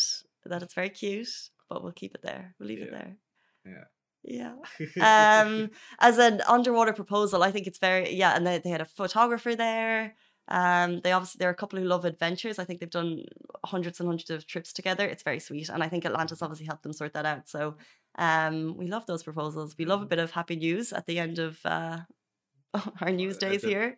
that 0.45 0.63
it's 0.63 0.73
very 0.73 0.89
cute, 0.89 1.49
but 1.69 1.83
we'll 1.83 1.93
keep 1.93 2.15
it 2.15 2.21
there. 2.23 2.55
We'll 2.59 2.69
leave 2.69 2.79
yeah. 2.79 2.85
it 2.85 2.91
there. 2.91 3.17
Yeah. 3.65 3.83
Yeah. 4.23 4.55
Um, 5.47 5.69
as 5.99 6.17
an 6.17 6.41
underwater 6.47 6.93
proposal, 6.93 7.43
I 7.43 7.51
think 7.51 7.67
it's 7.67 7.79
very 7.79 8.13
yeah, 8.13 8.35
and 8.35 8.45
they, 8.45 8.59
they 8.59 8.69
had 8.69 8.81
a 8.81 8.85
photographer 8.85 9.55
there. 9.55 10.15
Um, 10.49 11.01
they 11.01 11.11
obviously 11.11 11.39
there 11.39 11.49
are 11.49 11.53
a 11.53 11.55
couple 11.55 11.79
who 11.79 11.85
love 11.85 12.05
adventures. 12.05 12.59
I 12.59 12.63
think 12.63 12.79
they've 12.79 12.89
done 12.89 13.23
hundreds 13.65 13.99
and 13.99 14.07
hundreds 14.07 14.29
of 14.29 14.47
trips 14.47 14.71
together. 14.71 15.05
It's 15.05 15.23
very 15.23 15.39
sweet, 15.39 15.69
and 15.69 15.83
I 15.83 15.89
think 15.89 16.05
Atlantis 16.05 16.41
obviously 16.41 16.65
helped 16.65 16.83
them 16.83 16.93
sort 16.93 17.13
that 17.13 17.25
out. 17.25 17.47
So 17.47 17.75
um, 18.17 18.75
we 18.77 18.87
love 18.87 19.05
those 19.05 19.23
proposals. 19.23 19.75
We 19.77 19.85
love 19.85 20.01
a 20.01 20.05
bit 20.05 20.19
of 20.19 20.31
happy 20.31 20.55
news 20.55 20.93
at 20.93 21.05
the 21.05 21.19
end 21.19 21.39
of 21.39 21.59
uh, 21.65 21.99
our 23.01 23.11
news 23.11 23.37
days 23.37 23.63
here. 23.63 23.97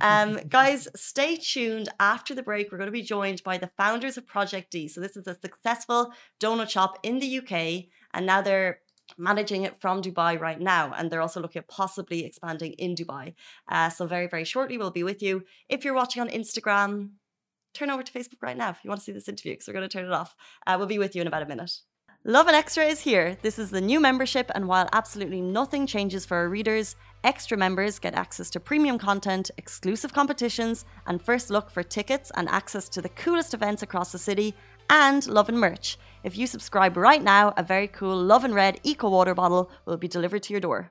Um, 0.00 0.38
guys, 0.48 0.88
stay 0.96 1.36
tuned. 1.36 1.88
After 2.00 2.34
the 2.34 2.42
break, 2.42 2.70
we're 2.72 2.78
going 2.78 2.88
to 2.88 2.92
be 2.92 3.02
joined 3.02 3.42
by 3.44 3.58
the 3.58 3.70
founders 3.76 4.16
of 4.16 4.26
Project 4.26 4.70
D. 4.70 4.88
So 4.88 5.00
this 5.00 5.16
is 5.16 5.26
a 5.26 5.38
successful 5.40 6.12
donut 6.40 6.70
shop 6.70 6.98
in 7.02 7.18
the 7.20 7.38
UK, 7.38 7.84
and 8.12 8.26
now 8.26 8.42
they're 8.42 8.80
managing 9.16 9.62
it 9.62 9.80
from 9.80 10.02
Dubai 10.02 10.40
right 10.40 10.60
now. 10.60 10.92
And 10.96 11.10
they're 11.10 11.20
also 11.20 11.40
looking 11.40 11.60
at 11.60 11.68
possibly 11.68 12.24
expanding 12.24 12.72
in 12.72 12.94
Dubai. 12.94 13.34
Uh, 13.68 13.90
so, 13.90 14.06
very, 14.06 14.26
very 14.26 14.44
shortly, 14.44 14.78
we'll 14.78 14.90
be 14.90 15.02
with 15.02 15.22
you. 15.22 15.44
If 15.68 15.84
you're 15.84 15.94
watching 15.94 16.22
on 16.22 16.28
Instagram, 16.28 17.10
turn 17.74 17.90
over 17.90 18.02
to 18.02 18.12
Facebook 18.12 18.40
right 18.40 18.56
now 18.56 18.70
if 18.70 18.78
you 18.82 18.88
want 18.88 19.00
to 19.00 19.04
see 19.04 19.12
this 19.12 19.28
interview 19.28 19.52
because 19.52 19.66
we're 19.66 19.74
going 19.74 19.88
to 19.88 19.92
turn 19.92 20.06
it 20.06 20.12
off. 20.12 20.34
Uh, 20.66 20.76
we'll 20.78 20.86
be 20.86 20.98
with 20.98 21.14
you 21.14 21.20
in 21.20 21.26
about 21.26 21.42
a 21.42 21.46
minute. 21.46 21.72
Lovin 22.26 22.54
Extra 22.54 22.84
is 22.84 23.00
here. 23.00 23.36
This 23.42 23.58
is 23.58 23.70
the 23.70 23.82
new 23.82 24.00
membership, 24.00 24.50
and 24.54 24.66
while 24.66 24.88
absolutely 24.94 25.42
nothing 25.42 25.86
changes 25.86 26.24
for 26.24 26.38
our 26.38 26.48
readers, 26.48 26.96
extra 27.22 27.54
members 27.54 27.98
get 27.98 28.14
access 28.14 28.48
to 28.48 28.60
premium 28.60 28.98
content, 28.98 29.50
exclusive 29.58 30.14
competitions, 30.14 30.86
and 31.06 31.20
first 31.20 31.50
look 31.50 31.70
for 31.70 31.82
tickets 31.82 32.32
and 32.34 32.48
access 32.48 32.88
to 32.88 33.02
the 33.02 33.10
coolest 33.10 33.52
events 33.52 33.82
across 33.82 34.10
the 34.10 34.18
city, 34.18 34.54
and 34.88 35.26
Lovin 35.26 35.56
merch. 35.56 35.98
If 36.22 36.38
you 36.38 36.46
subscribe 36.46 36.96
right 36.96 37.22
now, 37.22 37.52
a 37.56 37.62
very 37.62 37.86
cool 37.86 38.16
Lovin 38.16 38.54
Red 38.54 38.80
Eco 38.82 39.10
Water 39.10 39.34
bottle 39.34 39.70
will 39.84 39.96
be 39.96 40.08
delivered 40.08 40.42
to 40.44 40.52
your 40.52 40.60
door. 40.60 40.90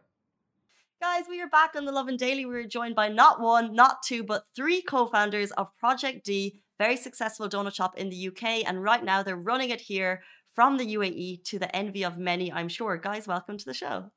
Guys, 1.01 1.25
we 1.27 1.41
are 1.41 1.50
back 1.50 1.75
on 1.75 1.85
the 1.85 1.91
Lovin 1.91 2.15
Daily. 2.15 2.45
We 2.45 2.55
are 2.55 2.67
joined 2.67 2.95
by 2.95 3.09
not 3.09 3.41
one, 3.41 3.75
not 3.75 4.03
two, 4.03 4.23
but 4.23 4.43
three 4.55 4.81
co 4.81 5.07
founders 5.07 5.51
of 5.51 5.75
Project 5.77 6.23
D, 6.25 6.62
very 6.79 6.95
successful 6.95 7.50
donut 7.50 7.75
shop 7.75 7.97
in 7.97 8.09
the 8.09 8.27
UK. 8.27 8.67
And 8.67 8.81
right 8.81 9.03
now 9.03 9.21
they're 9.23 9.35
running 9.35 9.69
it 9.69 9.81
here 9.81 10.21
from 10.53 10.77
the 10.77 10.95
UAE 10.95 11.43
to 11.45 11.59
the 11.59 11.75
envy 11.75 12.03
of 12.03 12.17
many, 12.17 12.51
I'm 12.51 12.69
sure. 12.69 12.97
Guys, 12.97 13.27
welcome 13.27 13.57
to 13.57 13.65
the 13.65 13.73
show. 13.73 14.12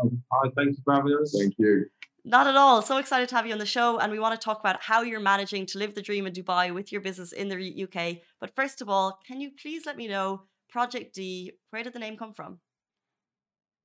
Um, 0.00 0.22
hi, 0.32 0.50
thank 0.56 0.76
you 0.76 0.82
for 0.84 0.94
having 0.94 1.18
us. 1.20 1.36
Thank 1.38 1.54
you. 1.58 1.86
Not 2.24 2.46
at 2.46 2.56
all. 2.56 2.82
So 2.82 2.98
excited 2.98 3.28
to 3.30 3.36
have 3.36 3.46
you 3.46 3.52
on 3.52 3.58
the 3.58 3.66
show. 3.66 3.98
And 3.98 4.12
we 4.12 4.18
want 4.18 4.38
to 4.38 4.44
talk 4.44 4.60
about 4.60 4.82
how 4.82 5.02
you're 5.02 5.20
managing 5.20 5.66
to 5.66 5.78
live 5.78 5.94
the 5.94 6.02
dream 6.02 6.26
in 6.26 6.32
Dubai 6.32 6.74
with 6.74 6.92
your 6.92 7.00
business 7.00 7.32
in 7.32 7.48
the 7.48 7.84
UK. 7.84 8.18
But 8.40 8.54
first 8.54 8.82
of 8.82 8.88
all, 8.88 9.18
can 9.26 9.40
you 9.40 9.50
please 9.60 9.86
let 9.86 9.96
me 9.96 10.08
know 10.08 10.42
Project 10.68 11.14
D, 11.14 11.52
where 11.70 11.82
did 11.82 11.94
the 11.94 11.98
name 11.98 12.16
come 12.16 12.32
from? 12.32 12.60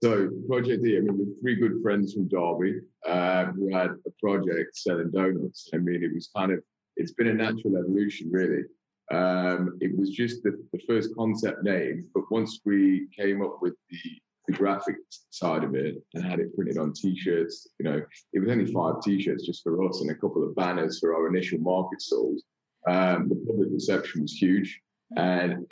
So, 0.04 0.30
Project 0.50 0.84
D, 0.84 0.98
I 0.98 1.00
mean, 1.00 1.18
we're 1.18 1.42
three 1.42 1.56
good 1.56 1.82
friends 1.82 2.14
from 2.14 2.28
Derby 2.28 2.82
uh, 3.08 3.46
who 3.46 3.74
had 3.74 3.92
a 4.06 4.12
project 4.20 4.76
selling 4.76 5.12
donuts. 5.12 5.70
I 5.74 5.78
mean, 5.78 6.04
it 6.04 6.14
was 6.14 6.30
kind 6.36 6.52
of, 6.52 6.60
it's 6.98 7.14
been 7.14 7.28
a 7.28 7.34
natural 7.34 7.78
evolution, 7.78 8.30
really. 8.30 8.64
Um, 9.12 9.78
it 9.80 9.98
was 9.98 10.10
just 10.10 10.44
the, 10.44 10.62
the, 10.74 10.80
first 10.88 11.16
concept 11.16 11.64
name, 11.64 12.04
but 12.14 12.24
once 12.32 12.62
we 12.66 13.08
came 13.18 13.42
up 13.44 13.60
with 13.62 13.76
the, 13.90 14.00
the 14.48 14.54
graphic 14.54 14.96
side 15.30 15.64
of 15.64 15.76
it 15.76 15.96
and 16.14 16.24
had 16.24 16.40
it 16.40 16.56
printed 16.56 16.78
on 16.78 16.94
t-shirts, 16.94 17.68
you 17.80 17.86
know, 17.86 18.02
it 18.34 18.40
was 18.40 18.50
only 18.50 18.72
five 18.72 18.96
t-shirts 19.02 19.46
just 19.46 19.64
for 19.64 19.84
us 19.88 20.02
and 20.02 20.12
a 20.12 20.16
couple 20.16 20.44
of 20.44 20.56
banners 20.56 21.00
for 21.00 21.16
our 21.16 21.28
initial 21.28 21.60
market 21.60 22.02
stalls. 22.02 22.44
Um, 22.88 23.30
the 23.30 23.36
public 23.48 23.70
reception 23.72 24.22
was 24.24 24.34
huge, 24.34 24.82
and 25.16 25.66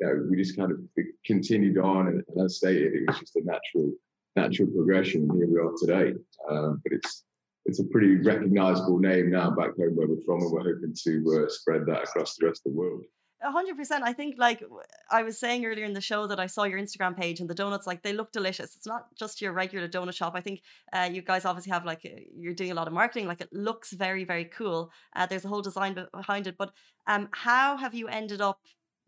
you 0.00 0.06
know, 0.06 0.26
we 0.30 0.36
just 0.36 0.56
kind 0.56 0.70
of 0.70 0.78
continued 1.26 1.78
on. 1.78 2.08
And, 2.08 2.22
and 2.28 2.44
as 2.44 2.58
stated, 2.58 2.94
it 2.94 3.02
was 3.08 3.18
just 3.18 3.36
a 3.36 3.42
natural, 3.44 3.92
natural 4.36 4.68
progression. 4.68 5.28
Here 5.34 5.48
we 5.48 5.58
are 5.58 5.72
today. 5.76 6.16
Um, 6.48 6.80
but 6.84 6.92
it's 6.92 7.24
it's 7.66 7.80
a 7.80 7.84
pretty 7.84 8.16
recognizable 8.16 8.98
name 8.98 9.30
now 9.30 9.50
back 9.50 9.76
home 9.76 9.96
where 9.96 10.06
we're 10.06 10.22
from, 10.24 10.42
and 10.42 10.52
we're 10.52 10.74
hoping 10.74 10.94
to 11.04 11.44
uh, 11.44 11.50
spread 11.50 11.86
that 11.86 12.04
across 12.04 12.36
the 12.36 12.46
rest 12.46 12.62
of 12.66 12.72
the 12.72 12.78
world. 12.78 13.02
Hundred 13.42 13.76
percent. 13.76 14.04
I 14.04 14.12
think, 14.12 14.36
like 14.38 14.62
I 15.10 15.22
was 15.22 15.38
saying 15.38 15.64
earlier 15.64 15.84
in 15.84 15.92
the 15.92 16.00
show, 16.00 16.26
that 16.26 16.40
I 16.40 16.46
saw 16.46 16.64
your 16.64 16.78
Instagram 16.78 17.16
page 17.16 17.40
and 17.40 17.48
the 17.48 17.54
donuts, 17.54 17.86
like 17.86 18.02
they 18.02 18.12
look 18.12 18.32
delicious. 18.32 18.74
It's 18.76 18.86
not 18.86 19.14
just 19.16 19.42
your 19.42 19.52
regular 19.52 19.88
donut 19.88 20.14
shop. 20.14 20.32
I 20.34 20.40
think 20.40 20.62
uh, 20.92 21.08
you 21.12 21.22
guys 21.22 21.44
obviously 21.44 21.72
have 21.72 21.84
like 21.84 22.02
uh, 22.04 22.20
you're 22.36 22.54
doing 22.54 22.70
a 22.70 22.74
lot 22.74 22.86
of 22.86 22.92
marketing. 22.92 23.26
Like 23.26 23.40
it 23.40 23.52
looks 23.52 23.92
very, 23.92 24.24
very 24.24 24.44
cool. 24.44 24.90
Uh, 25.14 25.26
there's 25.26 25.44
a 25.44 25.48
whole 25.48 25.62
design 25.62 25.96
behind 26.12 26.46
it. 26.46 26.56
But 26.58 26.72
um, 27.06 27.28
how 27.32 27.76
have 27.76 27.94
you 27.94 28.08
ended 28.08 28.40
up 28.40 28.60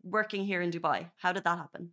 working 0.03 0.45
here 0.45 0.61
in 0.61 0.71
Dubai? 0.71 1.09
How 1.17 1.31
did 1.33 1.43
that 1.43 1.57
happen? 1.57 1.91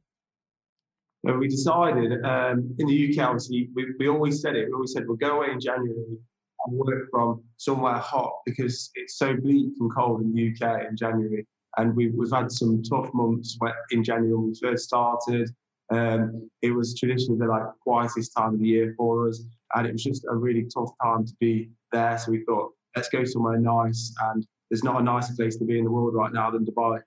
When 1.22 1.38
we 1.38 1.48
decided 1.48 2.22
um, 2.24 2.74
in 2.78 2.86
the 2.86 3.08
UK, 3.08 3.26
obviously, 3.26 3.70
we, 3.74 3.86
we 3.98 4.08
always 4.08 4.42
said 4.42 4.56
it. 4.56 4.66
We 4.66 4.74
always 4.74 4.92
said 4.92 5.04
we'll 5.06 5.16
go 5.16 5.38
away 5.38 5.52
in 5.52 5.60
January 5.60 6.18
and 6.66 6.78
work 6.78 7.08
from 7.10 7.42
somewhere 7.56 7.94
hot 7.94 8.32
because 8.44 8.90
it's 8.94 9.16
so 9.16 9.34
bleak 9.34 9.72
and 9.80 9.94
cold 9.94 10.20
in 10.20 10.34
the 10.34 10.50
UK 10.50 10.86
in 10.88 10.96
January. 10.96 11.46
And 11.76 11.94
we've, 11.96 12.14
we've 12.14 12.30
had 12.30 12.50
some 12.52 12.82
tough 12.82 13.12
months 13.14 13.58
in 13.90 14.04
January 14.04 14.34
when 14.34 14.48
we 14.48 14.54
first 14.60 14.84
started. 14.84 15.50
Um, 15.90 16.48
it 16.62 16.70
was 16.70 16.98
traditionally 16.98 17.38
the 17.38 17.46
like 17.46 17.64
quietest 17.80 18.32
time 18.36 18.54
of 18.54 18.60
the 18.60 18.66
year 18.66 18.94
for 18.96 19.28
us, 19.28 19.42
and 19.74 19.86
it 19.86 19.92
was 19.92 20.02
just 20.02 20.24
a 20.30 20.34
really 20.34 20.66
tough 20.72 20.90
time 21.02 21.26
to 21.26 21.32
be 21.40 21.70
there. 21.92 22.16
So 22.18 22.30
we 22.30 22.44
thought, 22.44 22.72
let's 22.96 23.08
go 23.08 23.24
somewhere 23.24 23.58
nice. 23.58 24.14
And 24.22 24.46
there's 24.70 24.84
not 24.84 25.00
a 25.00 25.04
nicer 25.04 25.34
place 25.34 25.56
to 25.56 25.64
be 25.64 25.78
in 25.78 25.84
the 25.84 25.90
world 25.90 26.14
right 26.14 26.32
now 26.32 26.50
than 26.50 26.64
Dubai. 26.64 27.00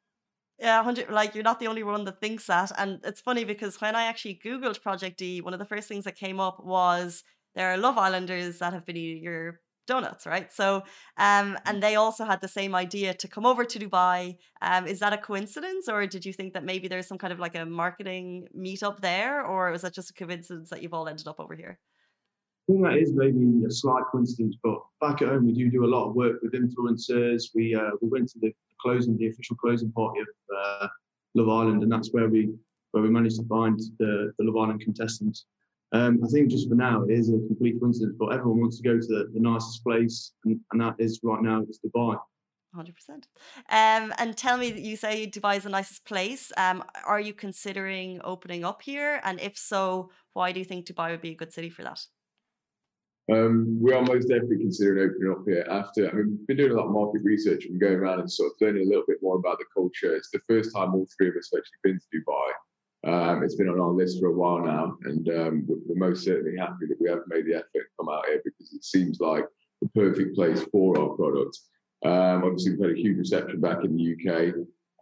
Yeah, 0.59 0.83
hundred. 0.83 1.09
Like 1.09 1.35
you're 1.35 1.43
not 1.43 1.59
the 1.59 1.67
only 1.67 1.83
one 1.83 2.05
that 2.05 2.19
thinks 2.19 2.47
that, 2.47 2.71
and 2.77 2.99
it's 3.03 3.21
funny 3.21 3.43
because 3.43 3.79
when 3.79 3.95
I 3.95 4.03
actually 4.03 4.39
googled 4.43 4.81
Project 4.81 5.17
D, 5.17 5.41
one 5.41 5.53
of 5.53 5.59
the 5.59 5.65
first 5.65 5.87
things 5.87 6.03
that 6.05 6.15
came 6.15 6.39
up 6.39 6.63
was 6.63 7.23
there 7.55 7.71
are 7.71 7.77
Love 7.77 7.97
Islanders 7.97 8.59
that 8.59 8.73
have 8.73 8.85
been 8.85 8.95
your 8.95 9.59
donuts, 9.87 10.25
right? 10.25 10.51
So, 10.51 10.83
um, 11.17 11.57
and 11.65 11.81
they 11.81 11.95
also 11.95 12.25
had 12.25 12.41
the 12.41 12.47
same 12.47 12.75
idea 12.75 13.13
to 13.15 13.27
come 13.27 13.45
over 13.45 13.63
to 13.65 13.79
Dubai. 13.79 14.37
Um, 14.61 14.85
is 14.85 14.99
that 14.99 15.13
a 15.13 15.17
coincidence, 15.17 15.87
or 15.89 16.05
did 16.05 16.25
you 16.25 16.33
think 16.33 16.53
that 16.53 16.63
maybe 16.63 16.87
there's 16.87 17.07
some 17.07 17.17
kind 17.17 17.33
of 17.33 17.39
like 17.39 17.55
a 17.55 17.65
marketing 17.65 18.47
meetup 18.55 18.99
there, 18.99 19.43
or 19.45 19.71
was 19.71 19.81
that 19.81 19.93
just 19.93 20.11
a 20.11 20.13
coincidence 20.13 20.69
that 20.69 20.81
you've 20.81 20.93
all 20.93 21.07
ended 21.07 21.27
up 21.27 21.39
over 21.39 21.55
here? 21.55 21.79
I 22.69 22.73
think 22.73 22.83
that 22.83 22.97
is 22.97 23.13
maybe 23.13 23.63
a 23.65 23.71
slight 23.71 24.03
coincidence, 24.11 24.57
but 24.61 24.79
back 24.99 25.21
at 25.21 25.29
home 25.29 25.45
we 25.45 25.53
do 25.53 25.71
do 25.71 25.85
a 25.85 25.93
lot 25.95 26.09
of 26.09 26.15
work 26.15 26.41
with 26.41 26.53
influencers. 26.53 27.43
We 27.55 27.73
uh, 27.73 27.91
we 28.01 28.09
went 28.09 28.27
to 28.29 28.39
the 28.39 28.51
closing, 28.81 29.17
the 29.17 29.29
official 29.29 29.55
closing 29.55 29.91
party 29.93 30.19
of 30.19 30.27
uh, 30.55 30.87
Love 31.33 31.49
Island, 31.49 31.83
and 31.83 31.91
that's 31.91 32.11
where 32.11 32.27
we 32.27 32.53
where 32.91 33.03
we 33.03 33.09
managed 33.09 33.37
to 33.37 33.47
find 33.47 33.79
the, 33.99 34.33
the 34.37 34.45
Love 34.45 34.57
Island 34.57 34.81
contestants. 34.81 35.45
Um, 35.93 36.19
I 36.23 36.27
think 36.27 36.49
just 36.49 36.67
for 36.67 36.75
now 36.75 37.03
it 37.03 37.11
is 37.11 37.29
a 37.29 37.37
complete 37.47 37.79
coincidence, 37.79 38.15
but 38.19 38.33
everyone 38.33 38.59
wants 38.59 38.77
to 38.77 38.83
go 38.83 38.99
to 38.99 39.07
the, 39.07 39.29
the 39.33 39.39
nicest 39.39 39.83
place, 39.83 40.33
and, 40.43 40.59
and 40.71 40.81
that 40.81 40.95
is 40.99 41.19
right 41.23 41.41
now 41.41 41.61
it's 41.61 41.79
Dubai. 41.79 42.17
100%. 42.75 42.91
Um, 43.69 44.13
and 44.17 44.35
tell 44.35 44.57
me, 44.57 44.79
you 44.79 44.97
say 44.97 45.25
Dubai 45.27 45.57
is 45.57 45.63
the 45.63 45.69
nicest 45.69 46.05
place. 46.05 46.51
Um, 46.57 46.83
are 47.05 47.19
you 47.19 47.33
considering 47.33 48.19
opening 48.23 48.65
up 48.65 48.81
here? 48.81 49.21
And 49.23 49.39
if 49.39 49.57
so, 49.57 50.11
why 50.33 50.51
do 50.51 50.59
you 50.59 50.65
think 50.65 50.85
Dubai 50.85 51.11
would 51.11 51.21
be 51.21 51.31
a 51.31 51.35
good 51.35 51.53
city 51.53 51.69
for 51.69 51.83
that? 51.83 52.01
Um, 53.29 53.79
we 53.81 53.93
are 53.93 54.01
most 54.01 54.27
definitely 54.27 54.59
considering 54.59 55.09
opening 55.09 55.31
up 55.31 55.43
here 55.45 55.65
after. 55.69 56.09
I 56.09 56.13
mean, 56.13 56.37
we've 56.37 56.47
been 56.47 56.57
doing 56.57 56.71
a 56.71 56.75
lot 56.75 56.87
of 56.87 56.91
market 56.91 57.21
research 57.23 57.65
and 57.65 57.79
going 57.79 57.95
around 57.95 58.19
and 58.19 58.31
sort 58.31 58.51
of 58.51 58.57
learning 58.61 58.83
a 58.83 58.89
little 58.89 59.03
bit 59.07 59.17
more 59.21 59.35
about 59.37 59.57
the 59.57 59.65
culture. 59.73 60.15
It's 60.15 60.31
the 60.31 60.39
first 60.47 60.73
time 60.73 60.93
all 60.93 61.07
three 61.17 61.29
of 61.29 61.35
us 61.35 61.49
have 61.53 61.59
actually 61.59 61.79
been 61.83 61.99
to 61.99 62.17
Dubai. 62.17 62.51
Um, 63.07 63.41
it's 63.41 63.55
been 63.55 63.69
on 63.69 63.79
our 63.79 63.91
list 63.91 64.19
for 64.19 64.27
a 64.27 64.33
while 64.33 64.59
now, 64.59 64.97
and 65.03 65.29
um, 65.29 65.63
we're 65.65 66.09
most 66.09 66.25
certainly 66.25 66.57
happy 66.57 66.87
that 66.89 66.99
we 66.99 67.09
have 67.09 67.21
made 67.27 67.45
the 67.45 67.55
effort 67.55 67.71
to 67.73 67.81
come 67.97 68.09
out 68.09 68.25
here 68.27 68.41
because 68.43 68.73
it 68.73 68.83
seems 68.83 69.21
like 69.21 69.45
the 69.81 69.87
perfect 69.95 70.35
place 70.35 70.65
for 70.73 70.99
our 70.99 71.15
product. 71.15 71.57
Um, 72.03 72.43
obviously, 72.43 72.71
we've 72.71 72.81
had 72.81 72.97
a 72.97 73.01
huge 73.01 73.17
reception 73.17 73.61
back 73.61 73.85
in 73.85 73.95
the 73.95 74.13
UK. 74.13 74.55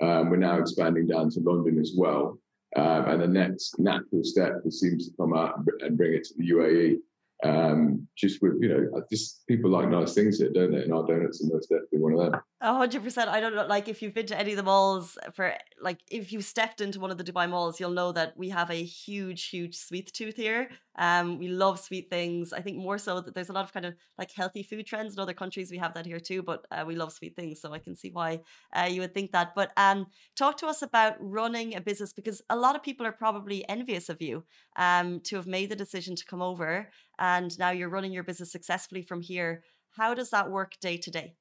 Um, 0.08 0.30
we're 0.30 0.38
now 0.38 0.60
expanding 0.60 1.08
down 1.08 1.32
to 1.32 1.40
London 1.40 1.80
as 1.80 1.94
well. 1.98 2.38
Um, 2.76 3.06
and 3.08 3.22
the 3.22 3.28
next 3.28 3.80
natural 3.80 4.24
step 4.24 4.62
seems 4.70 5.08
to 5.08 5.18
come 5.18 5.36
out 5.36 5.64
and 5.80 5.98
bring 5.98 6.14
it 6.14 6.26
to 6.26 6.34
the 6.38 6.50
UAE 6.52 6.98
um, 7.44 8.08
just 8.18 8.42
with 8.42 8.54
you 8.62 8.70
know, 8.70 9.02
just 9.12 9.46
people 9.48 9.70
like 9.70 9.90
nice 9.90 10.14
things 10.14 10.38
here, 10.38 10.52
don't 10.54 10.72
they? 10.72 10.84
And 10.84 10.94
our 10.94 11.06
donuts 11.06 11.44
are 11.44 11.54
most 11.54 11.70
definitely 11.70 12.00
one 12.00 12.14
of 12.14 12.32
them. 12.32 12.42
Hundred 12.62 13.04
percent. 13.04 13.30
I 13.30 13.40
don't 13.40 13.56
know, 13.56 13.66
like 13.66 13.88
if 13.88 14.02
you've 14.02 14.14
been 14.14 14.26
to 14.28 14.40
any 14.40 14.52
of 14.52 14.58
the 14.58 14.64
malls 14.64 15.18
for 15.34 15.54
like 15.82 16.00
if 16.10 16.32
you 16.32 16.42
stepped 16.42 16.82
into 16.82 17.00
one 17.00 17.12
of 17.12 17.18
the 17.18 17.24
Dubai 17.24 17.50
malls, 17.50 17.80
you'll 17.80 17.92
know 17.92 18.12
that 18.14 18.38
we 18.38 18.50
have 18.50 18.72
a 18.72 18.84
huge, 18.84 19.50
huge 19.50 19.76
sweet 19.76 20.12
tooth 20.14 20.36
here. 20.36 20.70
Um, 20.98 21.38
we 21.38 21.50
love 21.50 21.80
sweet 21.80 22.10
things. 22.10 22.54
I 22.54 22.62
think 22.62 22.78
more 22.78 22.98
so 22.98 23.20
that 23.20 23.36
there's 23.36 23.50
a 23.50 23.54
lot 23.54 23.66
of 23.66 23.74
kind 23.74 23.86
of 23.86 23.96
like 24.18 24.32
healthy 24.32 24.64
food 24.64 24.86
trends 24.86 25.14
in 25.14 25.20
other 25.20 25.34
countries. 25.34 25.70
We 25.70 25.78
have 25.78 25.94
that 25.96 26.06
here 26.06 26.22
too, 26.22 26.42
but 26.42 26.66
uh, 26.72 26.86
we 26.88 26.96
love 26.96 27.12
sweet 27.12 27.36
things, 27.36 27.60
so 27.60 27.74
I 27.74 27.80
can 27.80 27.96
see 27.96 28.12
why 28.12 28.40
uh, 28.74 28.88
you 28.90 29.02
would 29.02 29.14
think 29.14 29.34
that. 29.34 29.54
But 29.56 29.72
um, 29.76 30.08
talk 30.38 30.58
to 30.58 30.68
us 30.68 30.82
about 30.82 31.16
running 31.20 31.76
a 31.76 31.82
business 31.82 32.14
because 32.14 32.42
a 32.50 32.56
lot 32.56 32.76
of 32.76 32.82
people 32.82 33.06
are 33.06 33.12
probably 33.12 33.68
envious 33.68 34.08
of 34.08 34.22
you 34.22 34.46
um, 34.78 35.20
to 35.26 35.36
have 35.36 35.48
made 35.48 35.70
the 35.70 35.76
decision 35.76 36.16
to 36.16 36.26
come 36.26 36.42
over 36.42 36.90
and 37.20 37.58
now 37.58 37.72
you're 37.72 37.90
running 37.90 38.12
your 38.12 38.24
business 38.24 38.52
successfully 38.52 39.02
from 39.02 39.22
here. 39.22 39.64
How 39.98 40.14
does 40.14 40.30
that 40.32 40.52
work 40.52 40.74
day 40.82 40.98
to 40.98 41.12
day? 41.12 41.36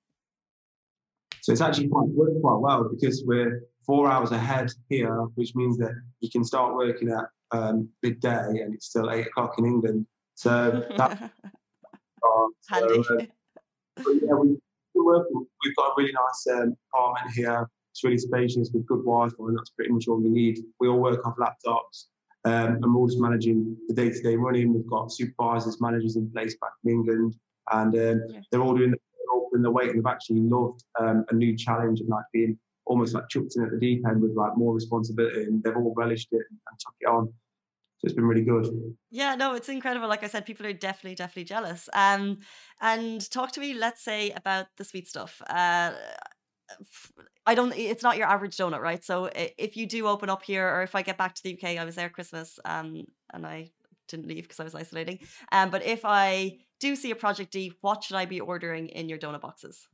So 1.43 1.53
it's 1.53 1.61
actually 1.61 1.89
quite 1.89 2.09
worked 2.09 2.41
quite 2.41 2.59
well 2.59 2.89
because 2.89 3.23
we're 3.27 3.65
four 3.85 4.11
hours 4.11 4.31
ahead 4.31 4.71
here, 4.89 5.15
which 5.35 5.55
means 5.55 5.77
that 5.79 5.93
you 6.21 6.31
can 6.31 6.45
start 6.45 6.75
working 6.75 7.11
at 7.11 7.25
um, 7.51 7.89
midday 8.03 8.61
and 8.63 8.75
it's 8.75 8.87
still 8.87 9.11
eight 9.11 9.27
o'clock 9.27 9.55
in 9.59 9.67
England. 9.67 10.07
So 10.35 10.85
that's 10.97 11.21
handy. 12.69 13.03
So, 13.03 13.19
uh, 13.19 14.11
yeah, 14.23 14.35
we, 14.35 14.57
we've 14.95 15.77
got 15.77 15.89
a 15.89 15.95
really 15.97 16.13
nice 16.13 16.47
um, 16.57 16.77
apartment 16.93 17.35
here. 17.35 17.69
It's 17.93 18.03
really 18.03 18.19
spacious 18.19 18.71
with 18.73 18.87
good 18.87 19.05
Wi-Fi, 19.05 19.35
and 19.39 19.57
that's 19.57 19.71
pretty 19.71 19.93
much 19.93 20.09
all 20.09 20.17
we 20.17 20.29
need. 20.29 20.59
We 20.81 20.89
all 20.89 20.99
work 20.99 21.25
off 21.27 21.37
laptops. 21.37 22.07
Um, 22.47 22.75
and 22.83 22.95
we're 22.95 23.01
also 23.01 23.19
managing 23.21 23.77
the 23.89 23.95
day-to-day 23.95 24.37
running. 24.37 24.75
We've 24.75 24.87
got 24.87 25.11
supervisors, 25.11 25.81
managers 25.81 26.17
in 26.17 26.31
place 26.31 26.57
back 26.61 26.73
in 26.85 26.91
England, 26.91 27.37
and 27.73 27.95
um, 27.95 28.23
yeah. 28.29 28.41
they're 28.51 28.61
all 28.61 28.77
doing 28.77 28.91
the, 28.91 28.99
all 29.33 29.49
the 29.53 29.71
weight. 29.71 29.91
And 29.91 29.99
they've 29.99 30.13
actually 30.13 30.41
loved 30.41 30.85
um, 31.01 31.25
a 31.31 31.35
new 31.35 31.57
challenge 31.57 32.01
and 32.01 32.09
like 32.09 32.25
being 32.33 32.59
almost 32.87 33.15
like 33.15 33.29
chucked 33.31 33.57
in 33.57 33.65
at 33.65 33.71
the 33.71 33.79
deep 33.79 34.07
end 34.07 34.21
with 34.21 34.33
like 34.37 34.57
more 34.57 34.75
responsibility, 34.75 35.45
and 35.45 35.63
they've 35.63 35.77
all 35.77 35.95
relished 35.97 36.29
it 36.33 36.43
and 36.51 36.79
took 36.79 36.95
it 37.01 37.09
on. 37.09 37.33
So 37.99 38.07
it's 38.07 38.15
been 38.15 38.27
really 38.27 38.45
good. 38.45 38.67
Yeah, 39.11 39.37
no, 39.37 39.55
it's 39.55 39.71
incredible. 39.71 40.09
Like 40.09 40.25
I 40.25 40.27
said, 40.27 40.45
people 40.45 40.67
are 40.67 40.73
definitely, 40.75 41.15
definitely 41.15 41.45
jealous. 41.45 41.89
Um, 41.95 42.41
and 42.83 43.31
talk 43.31 43.53
to 43.53 43.61
me, 43.61 43.73
let's 43.73 44.03
say, 44.05 44.33
about 44.33 44.67
the 44.77 44.85
sweet 44.85 45.09
stuff. 45.09 45.41
Uh, 45.49 45.93
I 47.47 47.55
don't. 47.55 47.77
It's 47.77 48.03
not 48.03 48.17
your 48.17 48.27
average 48.27 48.57
donut, 48.57 48.81
right? 48.81 49.05
So 49.05 49.29
if 49.35 49.77
you 49.77 49.87
do 49.87 50.07
open 50.07 50.31
up 50.31 50.43
here, 50.43 50.67
or 50.67 50.83
if 50.83 50.95
I 50.95 51.03
get 51.03 51.19
back 51.19 51.35
to 51.35 51.43
the 51.43 51.55
UK, 51.55 51.79
I 51.79 51.85
was 51.85 51.95
there 51.95 52.09
Christmas, 52.09 52.59
um, 52.65 53.05
and 53.33 53.47
I 53.47 53.71
didn't 54.09 54.27
leave 54.27 54.45
because 54.45 54.61
I 54.61 54.65
was 54.65 54.75
isolating. 54.75 55.19
Um, 55.53 55.71
but 55.71 55.85
if 55.85 56.05
I 56.05 56.59
do 56.81 56.97
see 56.97 57.11
a 57.11 57.17
Project 57.17 57.53
D, 57.53 57.73
what 57.81 58.05
should 58.05 58.17
I 58.17 58.25
be 58.25 58.41
ordering 58.41 58.89
in 58.89 59.09
your 59.09 59.19
donut 59.19 59.41
boxes? 59.41 59.87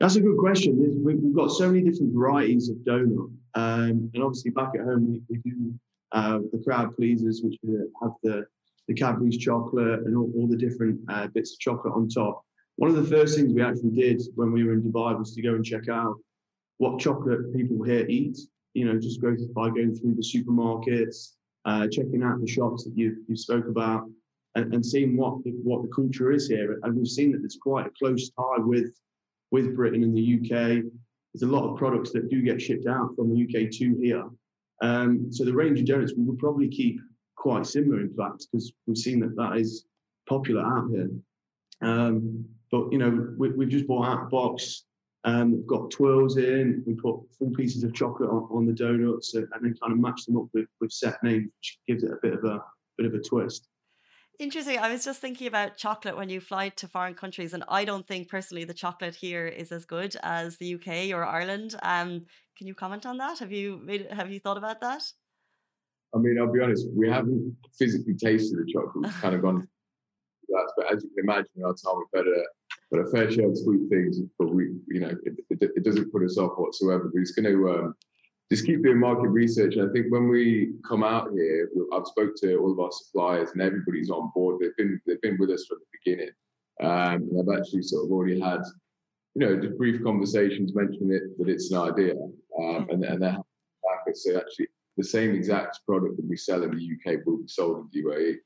That's 0.00 0.14
a 0.14 0.20
good 0.20 0.38
question. 0.38 1.02
We've 1.02 1.34
got 1.34 1.50
so 1.50 1.68
many 1.68 1.82
different 1.82 2.14
varieties 2.14 2.68
of 2.68 2.76
donut, 2.78 3.32
um, 3.54 4.10
and 4.14 4.22
obviously 4.22 4.52
back 4.52 4.70
at 4.74 4.82
home 4.82 5.20
we, 5.28 5.38
do 5.38 5.74
uh, 6.12 6.38
the 6.52 6.62
crowd 6.64 6.94
pleasers, 6.96 7.42
which 7.42 7.56
have 8.00 8.12
the 8.22 8.46
the 8.86 8.94
Cadbury's 8.94 9.36
chocolate 9.36 10.00
and 10.06 10.16
all, 10.16 10.32
all 10.34 10.46
the 10.46 10.56
different 10.56 10.98
uh, 11.08 11.26
bits 11.26 11.52
of 11.52 11.58
chocolate 11.58 11.92
on 11.94 12.08
top. 12.08 12.42
One 12.78 12.90
of 12.90 12.96
the 12.96 13.16
first 13.16 13.36
things 13.36 13.52
we 13.52 13.60
actually 13.60 13.90
did 13.90 14.22
when 14.36 14.52
we 14.52 14.62
were 14.62 14.72
in 14.72 14.82
Dubai 14.82 15.18
was 15.18 15.34
to 15.34 15.42
go 15.42 15.54
and 15.56 15.64
check 15.64 15.88
out 15.88 16.14
what 16.76 17.00
chocolate 17.00 17.52
people 17.52 17.82
here 17.82 18.06
eat. 18.08 18.38
You 18.74 18.84
know, 18.84 19.00
just 19.00 19.20
go 19.20 19.34
by 19.52 19.70
going 19.70 19.96
through 19.96 20.14
the 20.14 20.22
supermarkets, 20.22 21.32
uh, 21.64 21.88
checking 21.88 22.22
out 22.22 22.40
the 22.40 22.46
shops 22.46 22.84
that 22.84 22.96
you 22.96 23.24
you 23.26 23.36
spoke 23.36 23.66
about, 23.66 24.04
and, 24.54 24.72
and 24.72 24.86
seeing 24.86 25.16
what 25.16 25.42
the, 25.42 25.50
what 25.64 25.82
the 25.82 25.88
culture 25.88 26.30
is 26.30 26.46
here. 26.46 26.78
And 26.84 26.94
we've 26.94 27.08
seen 27.08 27.32
that 27.32 27.38
there's 27.38 27.58
quite 27.60 27.88
a 27.88 27.90
close 27.98 28.30
tie 28.30 28.58
with 28.58 28.94
with 29.50 29.74
Britain 29.74 30.04
and 30.04 30.16
the 30.16 30.36
UK. 30.36 30.84
There's 31.34 31.42
a 31.42 31.52
lot 31.52 31.68
of 31.68 31.78
products 31.78 32.12
that 32.12 32.30
do 32.30 32.42
get 32.42 32.62
shipped 32.62 32.86
out 32.86 33.10
from 33.16 33.34
the 33.34 33.42
UK 33.42 33.72
to 33.72 33.96
here. 34.00 34.24
Um, 34.82 35.32
so 35.32 35.44
the 35.44 35.52
range 35.52 35.80
of 35.80 35.86
donuts 35.86 36.14
we 36.16 36.22
would 36.22 36.38
probably 36.38 36.68
keep 36.68 37.00
quite 37.34 37.66
similar, 37.66 38.02
in 38.02 38.14
fact, 38.14 38.46
because 38.52 38.72
we've 38.86 38.96
seen 38.96 39.18
that 39.18 39.34
that 39.34 39.56
is 39.56 39.84
popular 40.28 40.62
out 40.62 40.90
here. 40.92 41.10
Um, 41.80 42.44
but 42.70 42.92
you 42.92 42.98
know, 42.98 43.34
we, 43.36 43.48
have 43.48 43.68
just 43.68 43.86
bought 43.86 44.06
out 44.06 44.22
a 44.24 44.26
box. 44.26 44.84
Um, 45.24 45.52
we've 45.52 45.66
got 45.66 45.90
twirls 45.90 46.36
in. 46.36 46.82
We 46.86 46.94
put 46.94 47.20
full 47.38 47.50
pieces 47.50 47.82
of 47.82 47.92
chocolate 47.92 48.30
on, 48.30 48.48
on 48.50 48.66
the 48.66 48.72
donuts, 48.72 49.34
and, 49.34 49.48
and, 49.52 49.64
then 49.64 49.74
kind 49.80 49.92
of 49.92 49.98
match 49.98 50.24
them 50.26 50.36
up 50.36 50.46
with, 50.52 50.66
with 50.80 50.92
set 50.92 51.22
names, 51.22 51.48
which 51.58 51.78
gives 51.86 52.04
it 52.04 52.12
a 52.12 52.18
bit 52.22 52.34
of 52.34 52.44
a 52.44 52.62
bit 52.96 53.06
of 53.06 53.14
a 53.14 53.20
twist. 53.20 53.68
Interesting. 54.38 54.78
I 54.78 54.92
was 54.92 55.04
just 55.04 55.20
thinking 55.20 55.48
about 55.48 55.76
chocolate 55.76 56.16
when 56.16 56.28
you 56.28 56.40
fly 56.40 56.68
to 56.68 56.86
foreign 56.86 57.14
countries, 57.14 57.54
and 57.54 57.64
I 57.68 57.84
don't 57.84 58.06
think 58.06 58.28
personally 58.28 58.64
the 58.64 58.74
chocolate 58.74 59.16
here 59.16 59.46
is 59.46 59.72
as 59.72 59.84
good 59.84 60.16
as 60.22 60.56
the 60.56 60.74
UK 60.74 61.10
or 61.12 61.24
Ireland. 61.24 61.74
Um, 61.82 62.24
can 62.56 62.66
you 62.66 62.74
comment 62.74 63.04
on 63.04 63.18
that? 63.18 63.40
Have 63.40 63.50
you 63.50 63.80
made, 63.84 64.06
have 64.12 64.30
you 64.30 64.38
thought 64.38 64.56
about 64.56 64.80
that? 64.80 65.02
I 66.14 66.18
mean, 66.18 66.38
I'll 66.38 66.52
be 66.52 66.60
honest. 66.60 66.86
We 66.94 67.08
haven't 67.08 67.56
physically 67.76 68.14
tasted 68.14 68.58
the 68.58 68.72
chocolate. 68.72 69.04
We've 69.04 69.20
kind 69.20 69.34
of 69.34 69.42
gone 69.42 69.68
that, 70.48 70.72
but 70.76 70.92
as 70.92 71.02
you 71.04 71.10
can 71.10 71.24
imagine, 71.24 71.64
our 71.64 71.74
time 71.74 71.96
we've 71.96 72.24
had 72.24 72.26
a, 72.26 72.42
but 72.90 73.00
a 73.00 73.10
fair 73.10 73.30
share 73.30 73.48
of 73.48 73.58
sweet 73.58 73.88
things. 73.88 74.20
But 74.38 74.54
we, 74.54 74.74
you 74.88 75.00
know, 75.00 75.14
it, 75.24 75.34
it, 75.50 75.70
it 75.76 75.84
doesn't 75.84 76.12
put 76.12 76.24
us 76.24 76.38
off 76.38 76.52
whatsoever. 76.56 77.10
But 77.12 77.20
it's 77.20 77.32
going 77.32 77.52
to 77.52 77.70
um, 77.70 77.94
just 78.50 78.64
keep 78.64 78.82
doing 78.82 78.98
market 78.98 79.28
research. 79.28 79.76
And 79.76 79.88
I 79.88 79.92
think 79.92 80.06
when 80.10 80.28
we 80.28 80.72
come 80.86 81.04
out 81.04 81.30
here, 81.32 81.68
I've 81.92 82.06
spoke 82.06 82.34
to 82.36 82.56
all 82.56 82.72
of 82.72 82.80
our 82.80 82.90
suppliers 82.90 83.50
and 83.52 83.62
everybody's 83.62 84.10
on 84.10 84.30
board. 84.34 84.60
They've 84.60 84.76
been 84.76 85.00
they've 85.06 85.20
been 85.20 85.36
with 85.38 85.50
us 85.50 85.66
from 85.66 85.78
the 85.78 85.98
beginning. 86.04 86.32
Um, 86.80 87.28
and 87.30 87.40
I've 87.40 87.60
actually 87.60 87.82
sort 87.82 88.06
of 88.06 88.12
already 88.12 88.40
had, 88.40 88.60
you 89.34 89.46
know, 89.46 89.60
just 89.60 89.76
brief 89.76 90.02
conversations 90.02 90.74
mentioning 90.74 91.12
it 91.12 91.36
that 91.38 91.48
it's 91.48 91.72
an 91.72 91.78
idea, 91.78 92.14
um, 92.58 92.86
and 92.90 93.04
and 93.04 93.20
they're 93.20 93.30
happy. 93.30 94.14
So 94.14 94.36
actually, 94.36 94.68
the 94.96 95.04
same 95.04 95.34
exact 95.34 95.80
product 95.86 96.16
that 96.16 96.28
we 96.28 96.36
sell 96.36 96.62
in 96.62 96.70
the 96.70 97.12
UK 97.12 97.26
will 97.26 97.38
be 97.38 97.48
sold 97.48 97.78
in 97.78 97.88
the 97.92 98.08
UAE. 98.08 98.36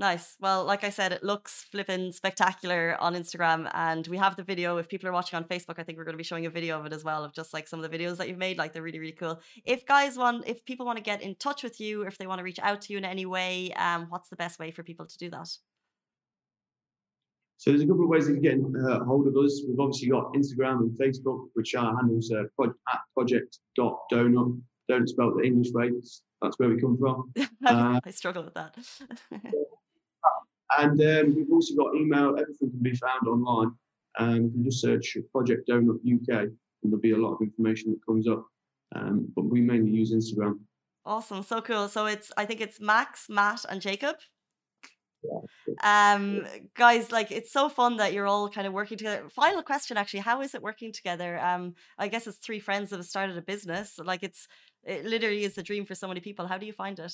Nice. 0.00 0.34
Well, 0.40 0.64
like 0.64 0.82
I 0.82 0.88
said, 0.88 1.12
it 1.12 1.22
looks 1.22 1.66
flipping 1.70 2.10
spectacular 2.12 2.96
on 3.00 3.14
Instagram, 3.14 3.70
and 3.74 4.06
we 4.06 4.16
have 4.16 4.34
the 4.34 4.42
video. 4.42 4.78
If 4.78 4.88
people 4.88 5.06
are 5.10 5.12
watching 5.12 5.36
on 5.36 5.44
Facebook, 5.44 5.74
I 5.76 5.82
think 5.82 5.98
we're 5.98 6.04
going 6.04 6.14
to 6.14 6.18
be 6.18 6.24
showing 6.24 6.46
a 6.46 6.50
video 6.50 6.80
of 6.80 6.86
it 6.86 6.94
as 6.94 7.04
well, 7.04 7.22
of 7.22 7.34
just 7.34 7.52
like 7.52 7.68
some 7.68 7.84
of 7.84 7.90
the 7.90 7.98
videos 7.98 8.16
that 8.16 8.26
you've 8.26 8.38
made. 8.38 8.56
Like 8.56 8.72
they're 8.72 8.82
really, 8.82 8.98
really 8.98 9.12
cool. 9.12 9.42
If 9.62 9.84
guys 9.84 10.16
want, 10.16 10.48
if 10.48 10.64
people 10.64 10.86
want 10.86 10.96
to 10.96 11.02
get 11.02 11.20
in 11.20 11.34
touch 11.34 11.62
with 11.62 11.82
you, 11.82 12.02
or 12.02 12.06
if 12.06 12.16
they 12.16 12.26
want 12.26 12.38
to 12.38 12.44
reach 12.44 12.58
out 12.62 12.80
to 12.80 12.94
you 12.94 12.98
in 12.98 13.04
any 13.04 13.26
way, 13.26 13.72
um, 13.72 14.06
what's 14.08 14.30
the 14.30 14.36
best 14.36 14.58
way 14.58 14.70
for 14.70 14.82
people 14.82 15.04
to 15.04 15.18
do 15.18 15.28
that? 15.28 15.48
So 17.58 17.70
there's 17.70 17.82
a 17.82 17.86
couple 17.86 18.04
of 18.04 18.08
ways 18.08 18.26
to 18.26 18.36
get 18.38 18.54
uh, 18.54 19.04
hold 19.04 19.26
of 19.26 19.36
us. 19.36 19.60
We've 19.68 19.78
obviously 19.78 20.08
got 20.08 20.32
Instagram 20.32 20.78
and 20.80 20.98
Facebook, 20.98 21.48
which 21.52 21.74
are 21.74 21.94
handles 21.94 22.32
uh, 22.32 22.44
pro- 22.56 22.72
at 22.90 23.00
project.donut. 23.14 24.60
Don't 24.88 25.08
spell 25.10 25.34
the 25.36 25.42
English 25.44 25.72
way. 25.72 25.90
That's 26.40 26.58
where 26.58 26.70
we 26.70 26.80
come 26.80 26.96
from. 26.96 27.34
Uh, 27.66 28.00
I 28.02 28.10
struggle 28.10 28.42
with 28.42 28.54
that. 28.54 28.74
And 30.78 31.00
um, 31.00 31.34
we've 31.34 31.50
also 31.50 31.74
got 31.74 31.94
email. 31.96 32.36
Everything 32.38 32.70
can 32.70 32.82
be 32.82 32.94
found 32.94 33.26
online. 33.26 33.72
Um, 34.18 34.44
you 34.44 34.50
can 34.50 34.64
just 34.64 34.80
search 34.80 35.16
Project 35.32 35.68
Donut 35.68 35.96
UK, 35.96 36.42
and 36.42 36.56
there'll 36.84 37.00
be 37.00 37.12
a 37.12 37.16
lot 37.16 37.34
of 37.34 37.40
information 37.42 37.90
that 37.90 38.04
comes 38.06 38.28
up. 38.28 38.44
Um, 38.94 39.32
but 39.34 39.44
we 39.44 39.60
mainly 39.60 39.90
use 39.90 40.12
Instagram. 40.12 40.58
Awesome, 41.04 41.42
so 41.42 41.60
cool. 41.60 41.88
So 41.88 42.06
it's 42.06 42.32
I 42.36 42.44
think 42.44 42.60
it's 42.60 42.80
Max, 42.80 43.26
Matt, 43.28 43.64
and 43.68 43.80
Jacob. 43.80 44.16
Yeah. 45.22 46.14
Um, 46.14 46.46
guys, 46.74 47.12
like 47.12 47.30
it's 47.30 47.52
so 47.52 47.68
fun 47.68 47.98
that 47.98 48.12
you're 48.12 48.26
all 48.26 48.48
kind 48.48 48.66
of 48.66 48.72
working 48.72 48.98
together. 48.98 49.28
Final 49.30 49.62
question, 49.62 49.96
actually, 49.96 50.20
how 50.20 50.40
is 50.40 50.54
it 50.54 50.62
working 50.62 50.92
together? 50.92 51.38
Um, 51.38 51.74
I 51.98 52.08
guess 52.08 52.26
it's 52.26 52.38
three 52.38 52.60
friends 52.60 52.90
that 52.90 52.96
have 52.96 53.06
started 53.06 53.36
a 53.36 53.42
business. 53.42 53.98
Like 54.02 54.22
it's 54.22 54.48
it 54.84 55.04
literally 55.04 55.44
is 55.44 55.58
a 55.58 55.62
dream 55.62 55.84
for 55.84 55.94
so 55.94 56.08
many 56.08 56.20
people. 56.20 56.46
How 56.46 56.58
do 56.58 56.66
you 56.66 56.72
find 56.72 56.98
it? 56.98 57.12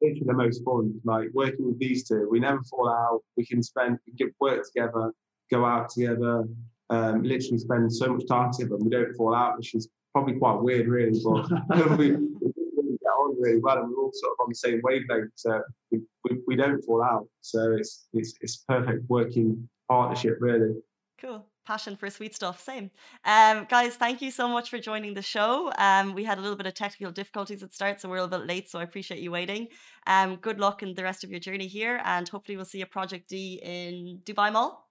Literally 0.00 0.26
the 0.26 0.34
most 0.34 0.64
fun. 0.64 1.00
Like 1.04 1.28
working 1.32 1.66
with 1.66 1.78
these 1.78 2.06
two, 2.06 2.28
we 2.30 2.40
never 2.40 2.62
fall 2.64 2.88
out. 2.88 3.20
We 3.36 3.46
can 3.46 3.62
spend, 3.62 3.98
we 4.06 4.16
can 4.16 4.34
work 4.40 4.64
together, 4.66 5.12
go 5.50 5.64
out 5.64 5.90
together, 5.90 6.44
um, 6.90 7.22
literally 7.22 7.58
spend 7.58 7.92
so 7.92 8.14
much 8.14 8.26
time 8.28 8.52
together. 8.52 8.76
And 8.76 8.84
we 8.84 8.90
don't 8.90 9.14
fall 9.16 9.34
out, 9.34 9.56
which 9.56 9.74
is 9.74 9.88
probably 10.12 10.34
quite 10.34 10.60
weird, 10.60 10.88
really. 10.88 11.18
But 11.22 11.50
we, 11.98 12.12
we 12.12 12.98
get 13.00 13.08
on 13.08 13.40
really 13.40 13.60
well, 13.60 13.78
and 13.78 13.90
we're 13.90 14.02
all 14.02 14.10
sort 14.12 14.32
of 14.32 14.44
on 14.44 14.48
the 14.50 14.54
same 14.54 14.80
wavelength. 14.82 15.32
So 15.34 15.62
we, 15.90 16.00
we, 16.24 16.38
we 16.46 16.56
don't 16.56 16.84
fall 16.84 17.02
out. 17.02 17.26
So 17.40 17.72
it's 17.72 18.06
it's 18.12 18.34
it's 18.40 18.64
perfect 18.68 19.08
working 19.08 19.68
partnership, 19.88 20.38
really. 20.40 20.74
Cool 21.20 21.46
passion 21.64 21.96
for 21.96 22.08
sweet 22.10 22.34
stuff. 22.34 22.60
Same. 22.60 22.90
Um, 23.24 23.66
guys, 23.68 23.96
thank 23.96 24.22
you 24.22 24.30
so 24.30 24.48
much 24.48 24.70
for 24.70 24.78
joining 24.78 25.14
the 25.14 25.22
show. 25.22 25.72
Um, 25.78 26.14
we 26.14 26.24
had 26.24 26.38
a 26.38 26.40
little 26.40 26.56
bit 26.56 26.66
of 26.66 26.74
technical 26.74 27.12
difficulties 27.12 27.62
at 27.62 27.72
start, 27.72 28.00
so 28.00 28.08
we're 28.08 28.16
a 28.16 28.22
little 28.22 28.38
bit 28.38 28.46
late. 28.46 28.70
So 28.70 28.78
I 28.78 28.82
appreciate 28.82 29.20
you 29.20 29.30
waiting. 29.30 29.68
Um, 30.06 30.36
good 30.36 30.58
luck 30.60 30.82
in 30.82 30.94
the 30.94 31.02
rest 31.02 31.24
of 31.24 31.30
your 31.30 31.40
journey 31.40 31.66
here, 31.66 32.00
and 32.04 32.28
hopefully 32.28 32.56
we'll 32.56 32.64
see 32.64 32.82
a 32.82 32.86
Project 32.86 33.28
D 33.28 33.60
in 33.62 34.20
Dubai 34.24 34.52
Mall. 34.52 34.88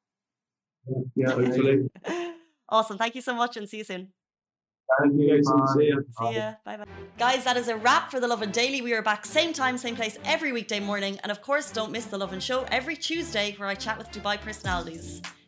Yeah, 1.16 1.32
hopefully. 1.32 1.90
awesome. 2.70 2.98
Thank 2.98 3.16
you 3.16 3.22
so 3.22 3.34
much, 3.34 3.58
and 3.58 3.70
see 3.70 3.78
you 3.78 3.84
soon. 3.84 4.10
Thank 5.00 5.20
you. 5.20 5.42
See 5.44 5.90
ya. 5.90 5.96
See 6.20 6.36
ya. 6.36 6.54
Bye 6.66 6.78
bye. 6.78 6.86
Guys, 7.18 7.44
that 7.46 7.58
is 7.58 7.68
a 7.68 7.78
wrap 7.78 8.12
for 8.12 8.20
The 8.20 8.28
Lovin 8.28 8.52
Daily. 8.52 8.82
We 8.82 8.94
are 8.94 9.02
back 9.02 9.26
same 9.26 9.54
time, 9.54 9.78
same 9.78 9.96
place 9.96 10.18
every 10.26 10.52
weekday 10.52 10.80
morning. 10.80 11.20
And 11.24 11.32
of 11.32 11.42
course, 11.42 11.72
don't 11.72 11.92
miss 11.92 12.06
The 12.06 12.18
Lovin 12.18 12.40
Show 12.40 12.66
every 12.72 12.96
Tuesday 12.96 13.56
where 13.58 13.70
I 13.70 13.76
chat 13.76 13.98
with 13.98 14.12
Dubai 14.12 14.40
personalities. 14.40 15.22